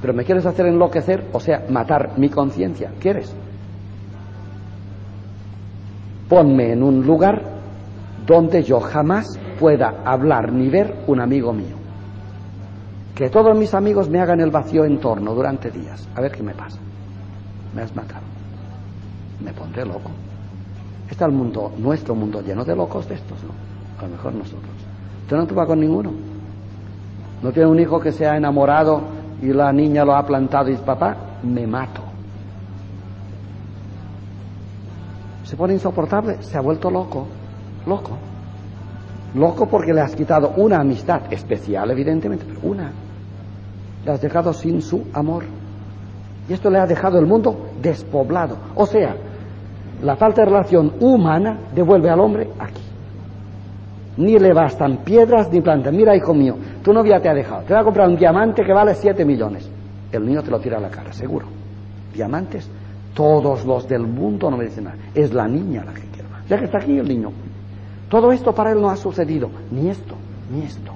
[0.00, 3.34] Pero me quieres hacer enloquecer, o sea, matar mi conciencia, ¿quieres?
[6.28, 7.42] Ponme en un lugar
[8.26, 11.79] donde yo jamás pueda hablar ni ver un amigo mío.
[13.14, 16.08] Que todos mis amigos me hagan el vacío en torno durante días.
[16.14, 16.78] A ver qué me pasa.
[17.74, 18.22] Me has matado.
[19.44, 20.10] Me pondré loco.
[21.10, 23.50] Está el mundo, nuestro mundo lleno de locos de estos, ¿no?
[23.98, 24.70] A lo mejor nosotros.
[25.22, 26.12] Usted no va con ninguno.
[27.42, 29.02] No tiene un hijo que se ha enamorado
[29.42, 32.02] y la niña lo ha plantado y dice, papá, me mato.
[35.44, 37.26] Se pone insoportable, se ha vuelto loco,
[37.86, 38.16] loco.
[39.34, 42.90] Loco porque le has quitado una amistad especial, evidentemente, pero una.
[44.04, 45.44] Le has dejado sin su amor.
[46.48, 48.56] Y esto le ha dejado el mundo despoblado.
[48.74, 49.14] O sea,
[50.02, 52.82] la falta de relación humana devuelve al hombre aquí.
[54.16, 55.92] Ni le bastan piedras ni plantas.
[55.92, 57.62] Mira, hijo mío, tu novia te ha dejado.
[57.62, 59.70] Te va a comprar un diamante que vale 7 millones.
[60.10, 61.46] El niño te lo tira a la cara, seguro.
[62.12, 62.68] Diamantes,
[63.14, 64.96] todos los del mundo no me dicen nada.
[65.14, 66.28] Es la niña la que quiere.
[66.48, 67.30] Ya que está aquí el niño.
[68.10, 69.48] Todo esto para él no ha sucedido.
[69.70, 70.14] Ni esto,
[70.52, 70.92] ni esto.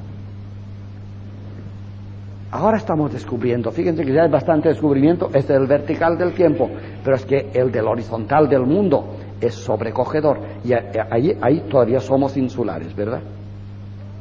[2.50, 6.70] Ahora estamos descubriendo, fíjense que ya hay bastante descubrimiento, es el vertical del tiempo,
[7.02, 10.38] pero es que el del horizontal del mundo es sobrecogedor.
[10.64, 13.20] Y ahí, ahí todavía somos insulares, ¿verdad?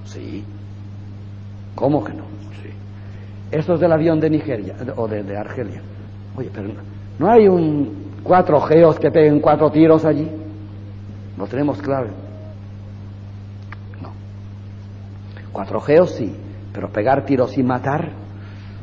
[0.05, 0.43] Sí.
[1.75, 2.23] ¿Cómo que no?
[2.61, 2.69] Sí.
[3.51, 5.81] Esto es del avión de Nigeria o de, Argelia.
[6.35, 6.69] Oye, pero
[7.19, 10.29] no, hay un cuatro geos que peguen cuatro tiros allí.
[11.37, 12.09] No tenemos claro.
[14.01, 14.11] No.
[15.53, 16.35] Cuatro geos sí,
[16.73, 18.11] pero pegar tiros y matar,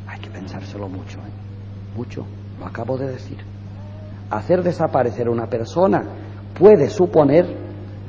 [0.06, 1.18] hay que pensárselo mucho.
[1.18, 1.96] ¿eh?
[1.96, 2.24] Mucho,
[2.60, 3.38] lo acabo de decir.
[4.30, 6.04] Hacer desaparecer una persona
[6.56, 7.44] puede suponer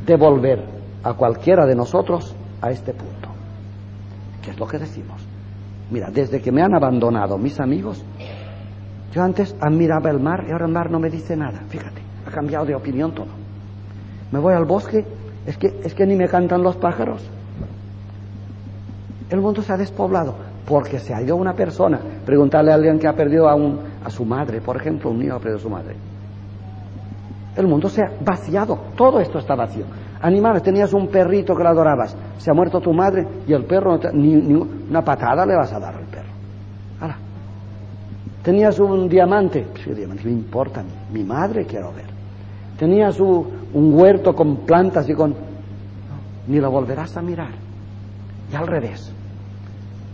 [0.06, 0.64] devolver
[1.04, 3.30] a cualquiera de nosotros a este punto.
[4.44, 5.26] ¿Qué es lo que decimos?
[5.90, 8.06] Mira, desde que me han abandonado mis amigos,
[9.12, 11.64] yo antes admiraba el mar y ahora el mar no me dice nada.
[11.68, 13.28] Fíjate, ha cambiado de opinión todo.
[14.32, 15.04] Me voy al bosque,
[15.48, 17.28] es que, es que ni me cantan los pájaros.
[19.32, 20.36] El mundo se ha despoblado
[20.68, 22.00] porque se ha ido una persona.
[22.26, 25.36] Preguntarle a alguien que ha perdido a, un, a su madre, por ejemplo, un niño
[25.36, 25.96] ha perdido a su madre.
[27.56, 29.86] El mundo se ha vaciado, todo esto está vacío.
[30.22, 34.00] Animales, tenías un perrito que lo adorabas, se ha muerto tu madre y el perro,
[34.14, 36.22] ni, una patada le vas a dar al perro.
[38.44, 42.08] Tenías un diamante, sí, diamante, me importa, mi madre quiero ver.
[42.78, 45.36] Tenías un, huerto con plantas y con...
[46.48, 47.52] ni lo volverás a mirar.
[48.52, 49.11] Y al revés.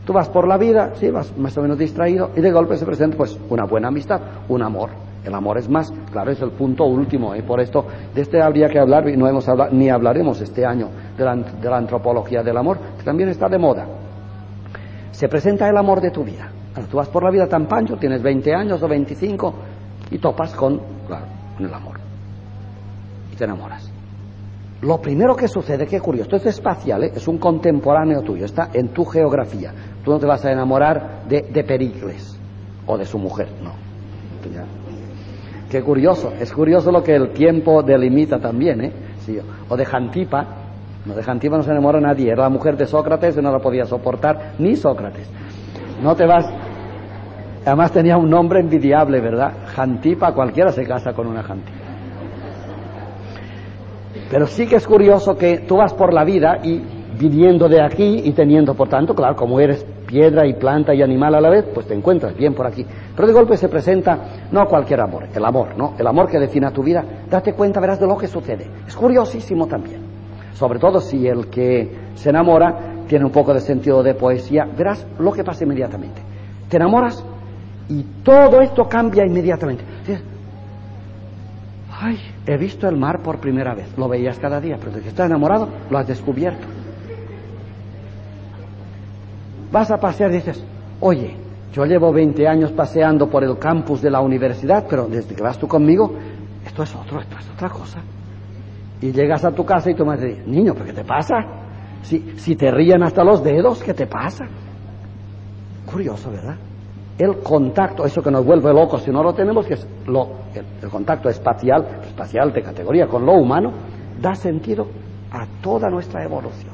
[0.08, 2.86] Tú vas por la vida, sí, vas más o menos distraído y de golpe se
[2.86, 4.90] presenta pues una buena amistad, un amor,
[5.26, 7.44] el amor es más, claro, es el punto último, y ¿eh?
[7.44, 7.86] por esto
[8.16, 10.88] de este habría que hablar y no hemos hablado, ni hablaremos este año
[11.18, 13.86] de la, antropología del amor, que también está de moda.
[15.12, 16.50] Se presenta el amor de tu vida.
[16.90, 19.54] tú vas por la vida tan pancho, tienes 20 años o 25
[20.12, 21.26] y topas con, claro,
[21.58, 22.00] con el amor.
[23.34, 23.92] Y te enamoras.
[24.82, 27.12] Lo primero que sucede, qué curioso, esto es espacial, ¿eh?
[27.16, 29.74] es un contemporáneo tuyo, está en tu geografía.
[30.08, 32.40] Tú no te vas a enamorar de, de Pericles
[32.86, 33.74] o de su mujer, no.
[35.70, 38.94] Qué curioso, es curioso lo que el tiempo delimita también, ¿eh?
[39.68, 40.46] O de Jantipa,
[41.06, 43.60] no, de Jantipa no se enamora nadie, era la mujer de Sócrates y no la
[43.60, 45.30] podía soportar ni Sócrates.
[46.02, 46.46] No te vas.
[47.66, 49.52] Además tenía un nombre envidiable, ¿verdad?
[49.76, 51.78] Jantipa, cualquiera se casa con una Jantipa.
[54.32, 56.82] Pero sí que es curioso que tú vas por la vida y
[57.20, 61.36] viviendo de aquí y teniendo, por tanto, claro, como eres piedra y planta y animal
[61.36, 62.86] a la vez, pues te encuentras bien por aquí.
[63.16, 65.94] Pero de golpe se presenta no cualquier amor, el amor, ¿no?
[66.00, 67.04] El amor que defina tu vida.
[67.30, 68.66] Date cuenta, verás de lo que sucede.
[68.88, 70.02] Es curiosísimo también.
[70.54, 75.06] Sobre todo si el que se enamora tiene un poco de sentido de poesía, verás
[75.20, 76.22] lo que pasa inmediatamente.
[76.68, 77.24] Te enamoras
[77.90, 79.84] y todo esto cambia inmediatamente.
[82.00, 83.98] Ay, he visto el mar por primera vez.
[83.98, 86.77] Lo veías cada día, pero de que estás enamorado lo has descubierto
[89.72, 90.64] vas a pasear y dices,
[91.00, 91.36] oye,
[91.74, 95.58] yo llevo 20 años paseando por el campus de la universidad, pero desde que vas
[95.58, 96.14] tú conmigo,
[96.66, 98.00] esto es otro, esto es otra cosa.
[99.02, 101.36] Y llegas a tu casa y tu madre dice, niño, ¿pero qué te pasa?
[102.02, 104.46] Si, si te ríen hasta los dedos, ¿qué te pasa?
[105.86, 106.56] Curioso, ¿verdad?
[107.18, 110.90] El contacto, eso que nos vuelve locos si no lo tenemos, que es lo, el,
[110.90, 113.72] contacto espacial, espacial de categoría con lo humano,
[114.20, 114.88] da sentido
[115.32, 116.74] a toda nuestra evolución.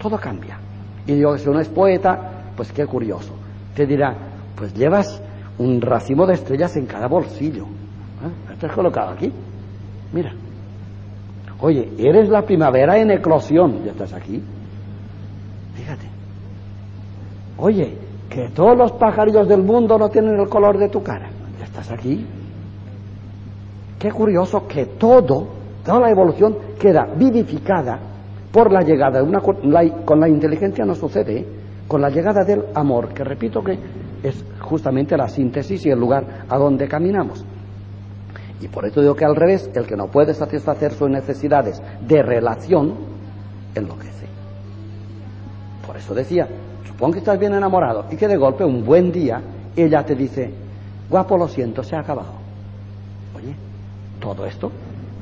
[0.00, 0.58] Todo cambia.
[1.06, 3.32] Y yo, si uno es poeta, pues qué curioso.
[3.74, 4.14] Te dirá,
[4.56, 5.22] pues llevas
[5.58, 7.64] un racimo de estrellas en cada bolsillo.
[7.64, 8.52] ¿Eh?
[8.52, 9.32] ¿Estás colocado aquí?
[10.12, 10.32] Mira.
[11.60, 13.84] Oye, eres la primavera en eclosión.
[13.84, 14.42] Ya estás aquí.
[15.74, 16.06] Fíjate.
[17.58, 17.96] Oye,
[18.28, 21.28] que todos los pajarillos del mundo no tienen el color de tu cara.
[21.58, 22.26] Ya estás aquí.
[23.98, 25.48] Qué curioso que todo,
[25.84, 27.98] toda la evolución queda vivificada
[28.56, 31.46] por la llegada de una con la inteligencia no sucede, ¿eh?
[31.86, 33.78] con la llegada del amor, que repito que
[34.22, 37.44] es justamente la síntesis y el lugar a donde caminamos.
[38.62, 42.22] Y por eso digo que al revés, el que no puede satisfacer sus necesidades de
[42.22, 42.94] relación,
[43.74, 44.26] enloquece.
[45.86, 46.48] Por eso decía,
[46.86, 49.38] supón que estás bien enamorado y que de golpe un buen día
[49.76, 50.50] ella te dice,
[51.10, 52.32] guapo, lo siento, se ha acabado.
[53.36, 53.54] Oye,
[54.18, 54.72] todo esto,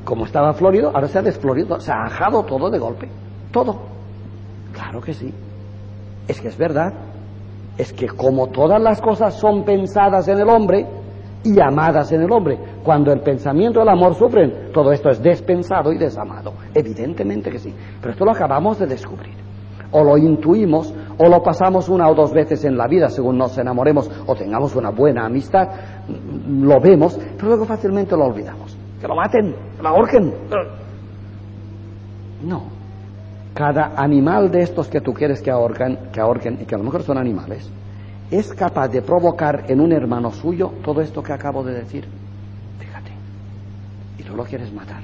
[0.05, 3.09] como estaba florido, ahora se ha desflorido, se ha ajado todo de golpe,
[3.55, 3.77] todo.
[4.73, 5.33] Claro que sí.
[6.27, 6.93] Es que es verdad.
[7.79, 10.87] Es que como todas las cosas son pensadas en el hombre
[11.45, 15.23] y amadas en el hombre, cuando el pensamiento y el amor sufren, todo esto es
[15.23, 16.55] despensado y desamado.
[16.75, 17.73] Evidentemente que sí.
[18.01, 19.35] Pero esto lo acabamos de descubrir.
[19.93, 23.57] O lo intuimos, o lo pasamos una o dos veces en la vida según nos
[23.59, 25.69] enamoremos o tengamos una buena amistad,
[26.49, 28.77] lo vemos, pero luego fácilmente lo olvidamos.
[29.01, 30.35] Que lo maten, que lo ahorquen.
[32.43, 32.74] No.
[33.55, 36.85] Cada animal de estos que tú quieres que ahorquen, que ahorquen y que a lo
[36.85, 37.71] mejor son animales,
[38.31, 42.05] es capaz de provocar en un hermano suyo todo esto que acabo de decir.
[42.81, 43.13] Fíjate.
[44.19, 45.03] Y tú lo quieres matar.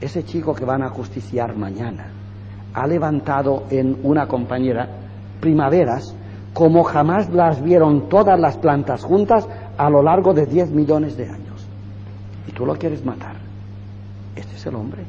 [0.00, 2.08] Ese chico que van a justiciar mañana
[2.74, 4.88] ha levantado en una compañera
[5.40, 6.14] primaveras
[6.52, 9.46] como jamás las vieron todas las plantas juntas
[9.78, 11.66] a lo largo de 10 millones de años.
[12.48, 13.36] Y tú lo quieres matar.
[14.34, 15.04] Este es el hombre.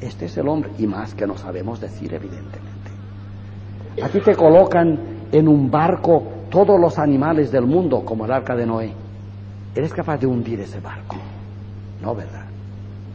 [0.00, 0.70] Este es el hombre.
[0.78, 2.90] Y más que no sabemos decir, evidentemente.
[4.02, 4.98] Aquí te colocan
[5.32, 8.92] en un barco todos los animales del mundo, como el arca de Noé.
[9.74, 11.16] ¿Eres capaz de hundir ese barco?
[12.02, 12.46] No, ¿verdad?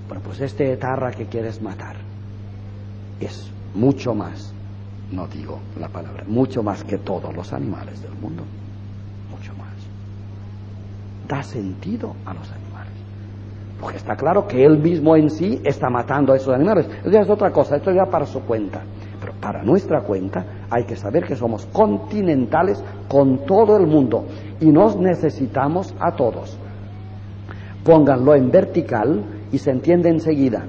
[0.08, 1.96] Bueno, pues este etarra que quieres matar
[3.20, 4.54] es mucho más,
[5.12, 8.44] no digo la palabra, mucho más que todos los animales del mundo.
[9.30, 9.74] Mucho más.
[11.28, 12.71] Da sentido a los animales.
[13.82, 16.88] Porque está claro que él mismo en sí está matando a esos animales.
[17.02, 18.84] Eso ya es otra cosa, esto ya para su cuenta.
[19.20, 24.26] Pero para nuestra cuenta hay que saber que somos continentales con todo el mundo
[24.60, 26.56] y nos necesitamos a todos.
[27.84, 30.64] Pónganlo en vertical y se entiende enseguida.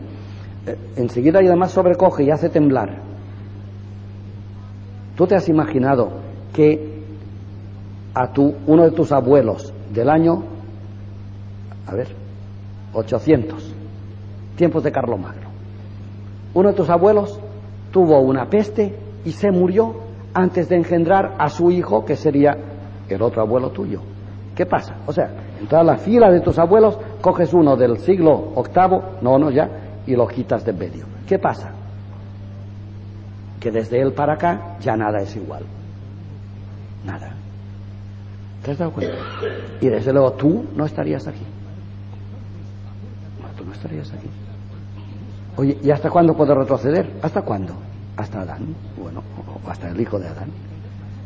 [0.67, 3.03] Eh, enseguida y además sobrecoge y hace temblar.
[5.17, 6.13] ¿Tú te has imaginado
[6.55, 7.03] que
[8.15, 10.45] a tu, uno de tus abuelos del año,
[11.87, 12.22] a ver,
[12.93, 13.75] 800,
[14.57, 15.51] tiempos de Carlomagno,
[16.55, 17.39] uno de tus abuelos
[17.91, 19.95] tuvo una peste y se murió
[20.35, 22.57] antes de engendrar a su hijo, que sería
[23.09, 24.01] el otro abuelo tuyo.
[24.55, 24.97] ¿Qué pasa?
[25.07, 25.31] O sea,
[25.61, 29.69] en toda la fila de tus abuelos coges uno del siglo octavo, no, no, ya,
[30.07, 31.07] y lo quitas de medio.
[31.27, 31.73] ¿Qué pasa?
[33.61, 35.63] Que desde él para acá ya nada es igual.
[37.05, 37.35] Nada.
[38.63, 39.17] ¿Te has dado cuenta?
[39.81, 41.45] Y desde luego tú no estarías aquí.
[45.57, 47.11] Oye, ¿y hasta cuándo puedo retroceder?
[47.23, 47.75] ¿Hasta cuándo?
[48.17, 48.75] Hasta Adán.
[49.01, 49.23] Bueno,
[49.65, 50.49] o hasta el hijo de Adán.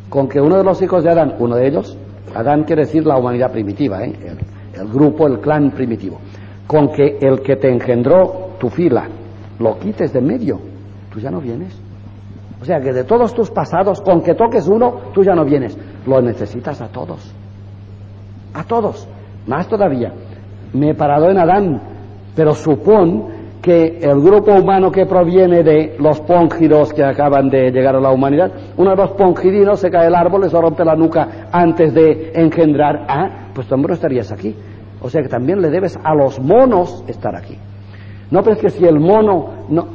[0.09, 1.97] Con que uno de los hijos de Adán, uno de ellos,
[2.35, 4.13] Adán quiere decir la humanidad primitiva, ¿eh?
[4.25, 6.19] el, el grupo, el clan primitivo.
[6.67, 9.09] Con que el que te engendró tu fila
[9.59, 10.61] lo quites de medio,
[11.13, 11.81] tú ya no vienes.
[12.61, 15.77] O sea que de todos tus pasados, con que toques uno, tú ya no vienes.
[16.07, 17.33] Lo necesitas a todos.
[18.55, 19.07] A todos.
[19.47, 20.13] Más todavía.
[20.73, 21.81] Me he parado en Adán,
[22.37, 27.97] pero supón que el grupo humano que proviene de los póngidos que acaban de llegar
[27.97, 31.49] a la humanidad, uno de los pongidinos se cae el árbol, se rompe la nuca
[31.51, 33.07] antes de engendrar.
[33.09, 34.55] Ah, pues no estarías aquí.
[35.01, 37.59] O sea que también le debes a los monos estar aquí.
[38.31, 39.89] No, pero que si el mono, no,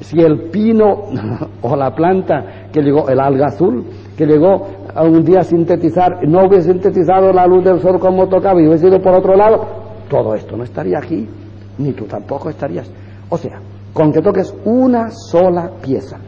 [0.00, 1.04] si el pino
[1.62, 3.84] o la planta que llegó, el alga azul,
[4.16, 8.28] que llegó a un día a sintetizar, no hubiese sintetizado la luz del sol como
[8.28, 9.66] tocaba y hubiese ido por otro lado,
[10.08, 11.28] todo esto no estaría aquí,
[11.78, 12.88] ni tú tampoco estarías.
[13.28, 13.60] O sea,
[13.92, 16.18] con que toques una sola pieza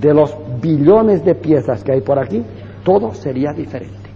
[0.00, 2.42] de los billones de piezas que hay por aquí,
[2.84, 4.10] todo sería diferente.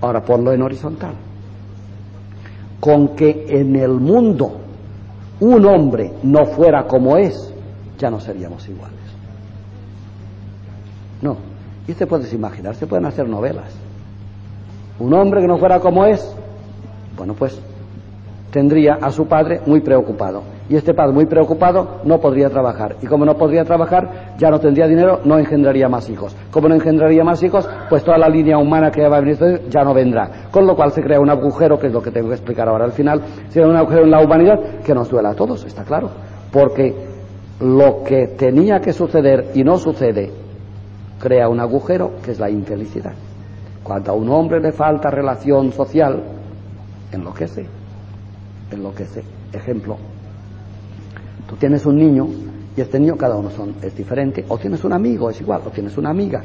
[0.00, 1.14] Ahora ponlo en horizontal.
[2.80, 4.60] Con que en el mundo
[5.40, 7.52] un hombre no fuera como es,
[7.98, 8.94] ya no seríamos iguales.
[11.22, 11.36] No.
[11.86, 13.74] Y te puedes imaginar, se pueden hacer novelas.
[14.98, 16.34] Un hombre que no fuera como es,
[17.16, 17.58] bueno, pues
[18.54, 20.44] tendría a su padre muy preocupado.
[20.68, 22.94] Y este padre muy preocupado no podría trabajar.
[23.02, 26.36] Y como no podría trabajar, ya no tendría dinero, no engendraría más hijos.
[26.52, 29.82] Como no engendraría más hijos, pues toda la línea humana que va a venir ya
[29.82, 30.30] no vendrá.
[30.52, 32.84] Con lo cual se crea un agujero, que es lo que tengo que explicar ahora
[32.84, 35.82] al final, se crea un agujero en la humanidad que nos duela a todos, está
[35.82, 36.10] claro.
[36.52, 36.94] Porque
[37.58, 40.30] lo que tenía que suceder y no sucede,
[41.18, 43.14] crea un agujero que es la infelicidad.
[43.82, 46.22] Cuando a un hombre le falta relación social,
[47.10, 47.66] enloquece,
[48.70, 49.22] enloquece.
[49.52, 49.96] Ejemplo,
[51.48, 52.26] Tú tienes un niño
[52.76, 55.70] y este niño, cada uno son, es diferente, o tienes un amigo, es igual, o
[55.70, 56.42] tienes una amiga,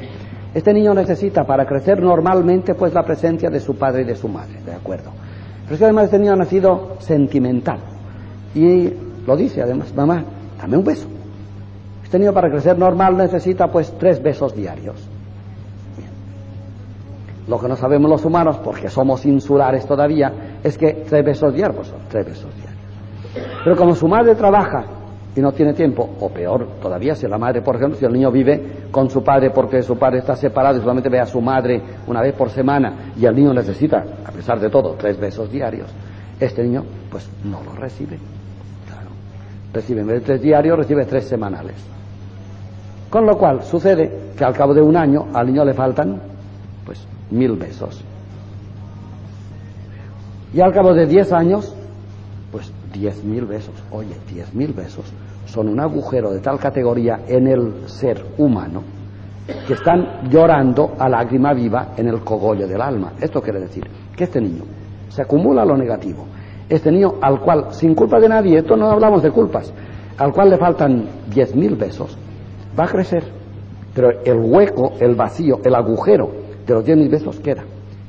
[0.52, 4.28] Este niño necesita para crecer normalmente pues la presencia de su padre y de su
[4.28, 5.10] madre, ¿de acuerdo?
[5.64, 7.78] Pero es que además este niño ha nacido sentimental.
[8.54, 8.92] Y
[9.26, 10.24] lo dice además, mamá,
[10.60, 11.06] dame un beso.
[12.02, 14.96] Este niño para crecer normal necesita pues tres besos diarios.
[17.46, 21.76] Lo que no sabemos los humanos, porque somos insulares todavía, es que tres besos diarios,
[21.76, 22.70] pues son tres besos diarios.
[23.64, 24.84] Pero como su madre trabaja
[25.34, 28.30] y no tiene tiempo, o peor todavía, si la madre, por ejemplo, si el niño
[28.30, 31.80] vive con su padre porque su padre está separado y solamente ve a su madre
[32.06, 35.88] una vez por semana y el niño necesita, a pesar de todo, tres besos diarios,
[36.40, 38.18] este niño pues no lo recibe.
[38.86, 39.10] Claro.
[39.72, 41.76] Recibe en vez de tres diarios, recibe tres semanales.
[43.08, 46.20] Con lo cual sucede que al cabo de un año al niño le faltan
[46.84, 48.04] pues mil besos.
[50.52, 51.74] Y al cabo de diez años,
[52.50, 53.74] pues diez mil besos.
[53.90, 55.04] Oye, diez mil besos
[55.46, 58.82] son un agujero de tal categoría en el ser humano
[59.66, 63.12] que están llorando a lágrima viva en el cogollo del alma.
[63.20, 63.84] Esto quiere decir
[64.16, 64.62] que este niño
[65.08, 66.26] se acumula lo negativo.
[66.68, 69.72] Este niño al cual, sin culpa de nadie, esto no hablamos de culpas,
[70.18, 72.16] al cual le faltan diez mil besos,
[72.78, 73.24] va a crecer.
[73.92, 76.30] Pero el hueco, el vacío, el agujero
[76.64, 77.64] de los diez mil besos queda.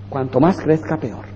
[0.10, 1.31] Cuanto más crezca, peor.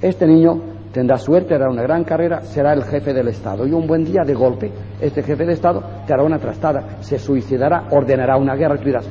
[0.00, 0.60] Este niño
[0.92, 3.66] tendrá suerte, hará una gran carrera, será el jefe del Estado.
[3.66, 7.18] Y un buen día, de golpe, este jefe de Estado te hará una trastada, se
[7.18, 9.06] suicidará, ordenará una guerra y tú dirás,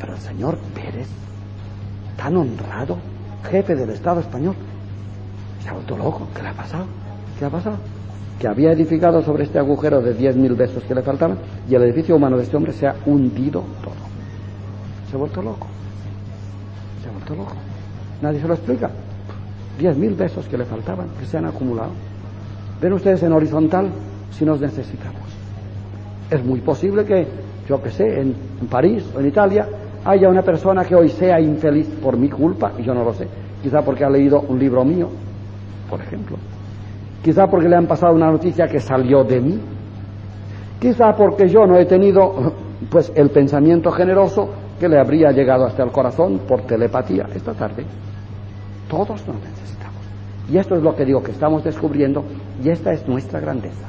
[0.00, 1.08] pero el señor Pérez,
[2.16, 2.96] tan honrado,
[3.50, 4.54] jefe del Estado español,
[5.62, 6.28] se ha vuelto loco.
[6.34, 6.86] ¿Qué le ha pasado?
[7.38, 7.76] ¿Qué ha pasado?
[8.38, 11.38] Que había edificado sobre este agujero de 10.000 besos que le faltaban
[11.68, 14.08] y el edificio humano de este hombre se ha hundido todo.
[15.10, 15.66] Se ha vuelto loco.
[17.02, 17.54] Se ha vuelto loco.
[18.22, 18.90] Nadie se lo explica.
[19.78, 21.90] Diez mil besos que le faltaban, que se han acumulado.
[22.80, 23.88] Ven ustedes en horizontal
[24.30, 25.22] si nos necesitamos.
[26.30, 27.26] Es muy posible que,
[27.68, 29.68] yo que sé, en, en París o en Italia
[30.04, 33.28] haya una persona que hoy sea infeliz por mi culpa, y yo no lo sé.
[33.62, 35.08] Quizá porque ha leído un libro mío,
[35.88, 36.36] por ejemplo.
[37.22, 39.60] Quizá porque le han pasado una noticia que salió de mí.
[40.80, 42.52] Quizá porque yo no he tenido
[42.90, 44.48] pues el pensamiento generoso
[44.78, 47.84] que le habría llegado hasta el corazón por telepatía esta tarde.
[48.88, 50.02] Todos nos necesitamos.
[50.50, 52.24] Y esto es lo que digo que estamos descubriendo
[52.62, 53.86] y esta es nuestra grandeza.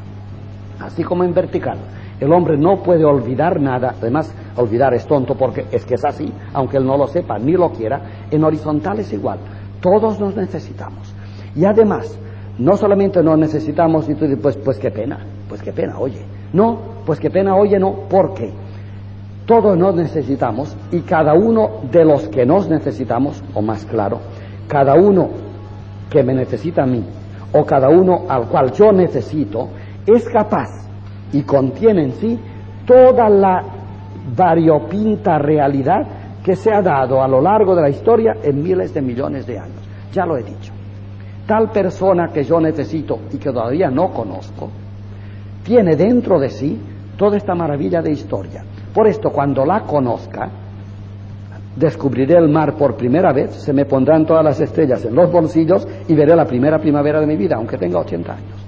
[0.80, 1.78] Así como en vertical,
[2.20, 6.32] el hombre no puede olvidar nada, además olvidar es tonto porque es que es así,
[6.54, 9.40] aunque él no lo sepa ni lo quiera, en horizontal es igual,
[9.82, 11.14] todos nos necesitamos.
[11.56, 12.18] Y además,
[12.58, 16.22] no solamente nos necesitamos y tú dices, pues, pues qué pena, pues qué pena, oye,
[16.52, 18.52] no, pues qué pena, oye, no, porque
[19.46, 24.20] todos nos necesitamos y cada uno de los que nos necesitamos, o más claro,
[24.70, 25.28] cada uno
[26.10, 27.04] que me necesita a mí
[27.52, 29.68] o cada uno al cual yo necesito
[30.06, 30.70] es capaz
[31.34, 32.40] y contiene en sí
[32.86, 33.64] toda la
[34.36, 36.08] variopinta realidad
[36.44, 39.60] que se ha dado a lo largo de la historia en miles de millones de
[39.60, 39.82] años.
[40.14, 40.72] Ya lo he dicho.
[41.48, 44.70] Tal persona que yo necesito y que todavía no conozco,
[45.64, 46.80] tiene dentro de sí
[47.18, 48.64] toda esta maravilla de historia.
[48.94, 50.50] Por esto, cuando la conozca,
[51.80, 55.88] descubriré el mar por primera vez, se me pondrán todas las estrellas en los bolsillos
[56.08, 58.66] y veré la primera primavera de mi vida, aunque tenga 80 años.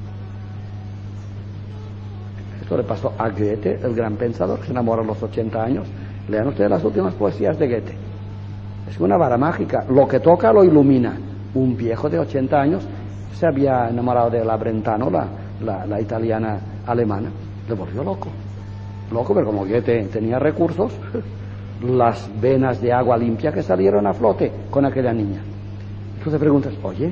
[2.62, 5.88] Esto le pasó a Goethe, el gran pensador, que se enamoró a los 80 años.
[6.30, 7.94] Lean ustedes las últimas poesías de Goethe.
[8.90, 11.18] Es una vara mágica, lo que toca lo ilumina.
[11.54, 12.88] Un viejo de 80 años
[13.34, 15.28] se había enamorado de la Brentano, la,
[15.62, 17.30] la, la italiana alemana,
[17.68, 18.30] le volvió loco.
[19.12, 20.94] Loco, pero como Goethe tenía recursos,
[21.84, 25.42] las venas de agua limpia que salieron a flote con aquella niña.
[26.24, 27.12] Tú te preguntas, oye,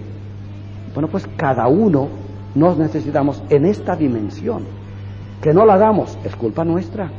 [0.94, 2.08] bueno, pues cada uno
[2.56, 4.64] nos necesitamos en esta dimensión.
[5.42, 7.10] Que no la damos, es culpa nuestra.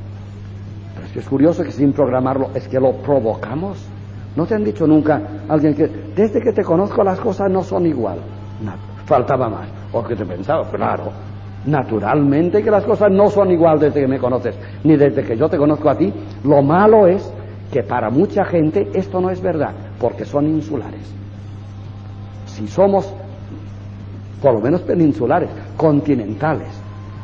[0.94, 3.78] Pero es curioso que sin programarlo es que lo provocamos.
[4.36, 7.86] ¿No te han dicho nunca alguien que desde que te conozco las cosas no son
[7.86, 8.18] igual?
[8.62, 8.72] No,
[9.06, 9.68] faltaba más.
[9.92, 11.10] O que te pensaba, claro,
[11.66, 14.54] naturalmente que las cosas no son igual desde que me conoces,
[14.84, 16.12] ni desde que yo te conozco a ti.
[16.44, 17.32] Lo malo es
[17.70, 21.14] que para mucha gente esto no es verdad, porque son insulares.
[22.46, 23.12] Si somos,
[24.42, 26.68] por lo menos peninsulares, continentales,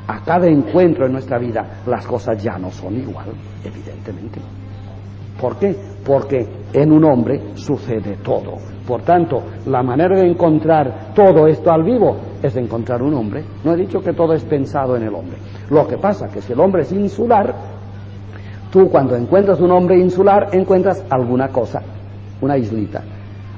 [0.09, 3.27] a cada encuentro en nuestra vida las cosas ya no son igual,
[3.65, 4.41] evidentemente.
[5.41, 5.77] ¿Por qué?
[6.05, 8.57] Porque en un hombre sucede todo.
[8.87, 13.45] Por tanto, la manera de encontrar todo esto al vivo es encontrar un hombre.
[13.65, 15.37] No he dicho que todo es pensado en el hombre.
[15.69, 17.76] Lo que pasa es que si el hombre es insular,
[18.77, 21.81] Tú cuando encuentras un hombre insular encuentras alguna cosa,
[22.43, 23.03] una islita.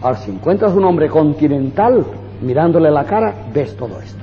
[0.01, 2.05] Ahora, si encuentras un hombre continental,
[2.40, 4.23] mirándole la cara, ves todo esto.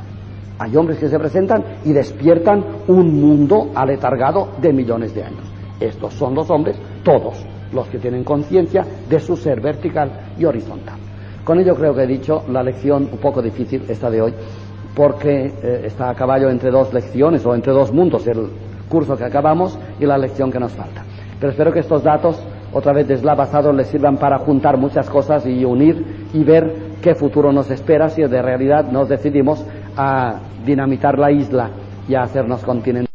[0.58, 5.44] Hay hombres que se presentan y despiertan un mundo aletargado de millones de años.
[5.82, 10.10] Estos son los hombres, todos, los que tienen conciencia de su ser vertical
[10.40, 10.96] y horizontal.
[11.44, 14.34] Con ello creo que he dicho la lección un poco difícil esta de hoy,
[14.96, 18.48] porque eh, está a caballo entre dos lecciones o entre dos mundos, el
[18.96, 21.04] curso que acabamos y la lección que nos falta.
[21.38, 22.42] Pero espero que estos datos,
[22.72, 27.52] otra vez deslavazados, les sirvan para juntar muchas cosas y unir y ver qué futuro
[27.52, 29.66] nos espera si de realidad nos decidimos
[29.98, 31.72] a dinamitar la isla
[32.08, 33.15] y a hacernos continente.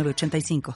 [0.07, 0.61] 85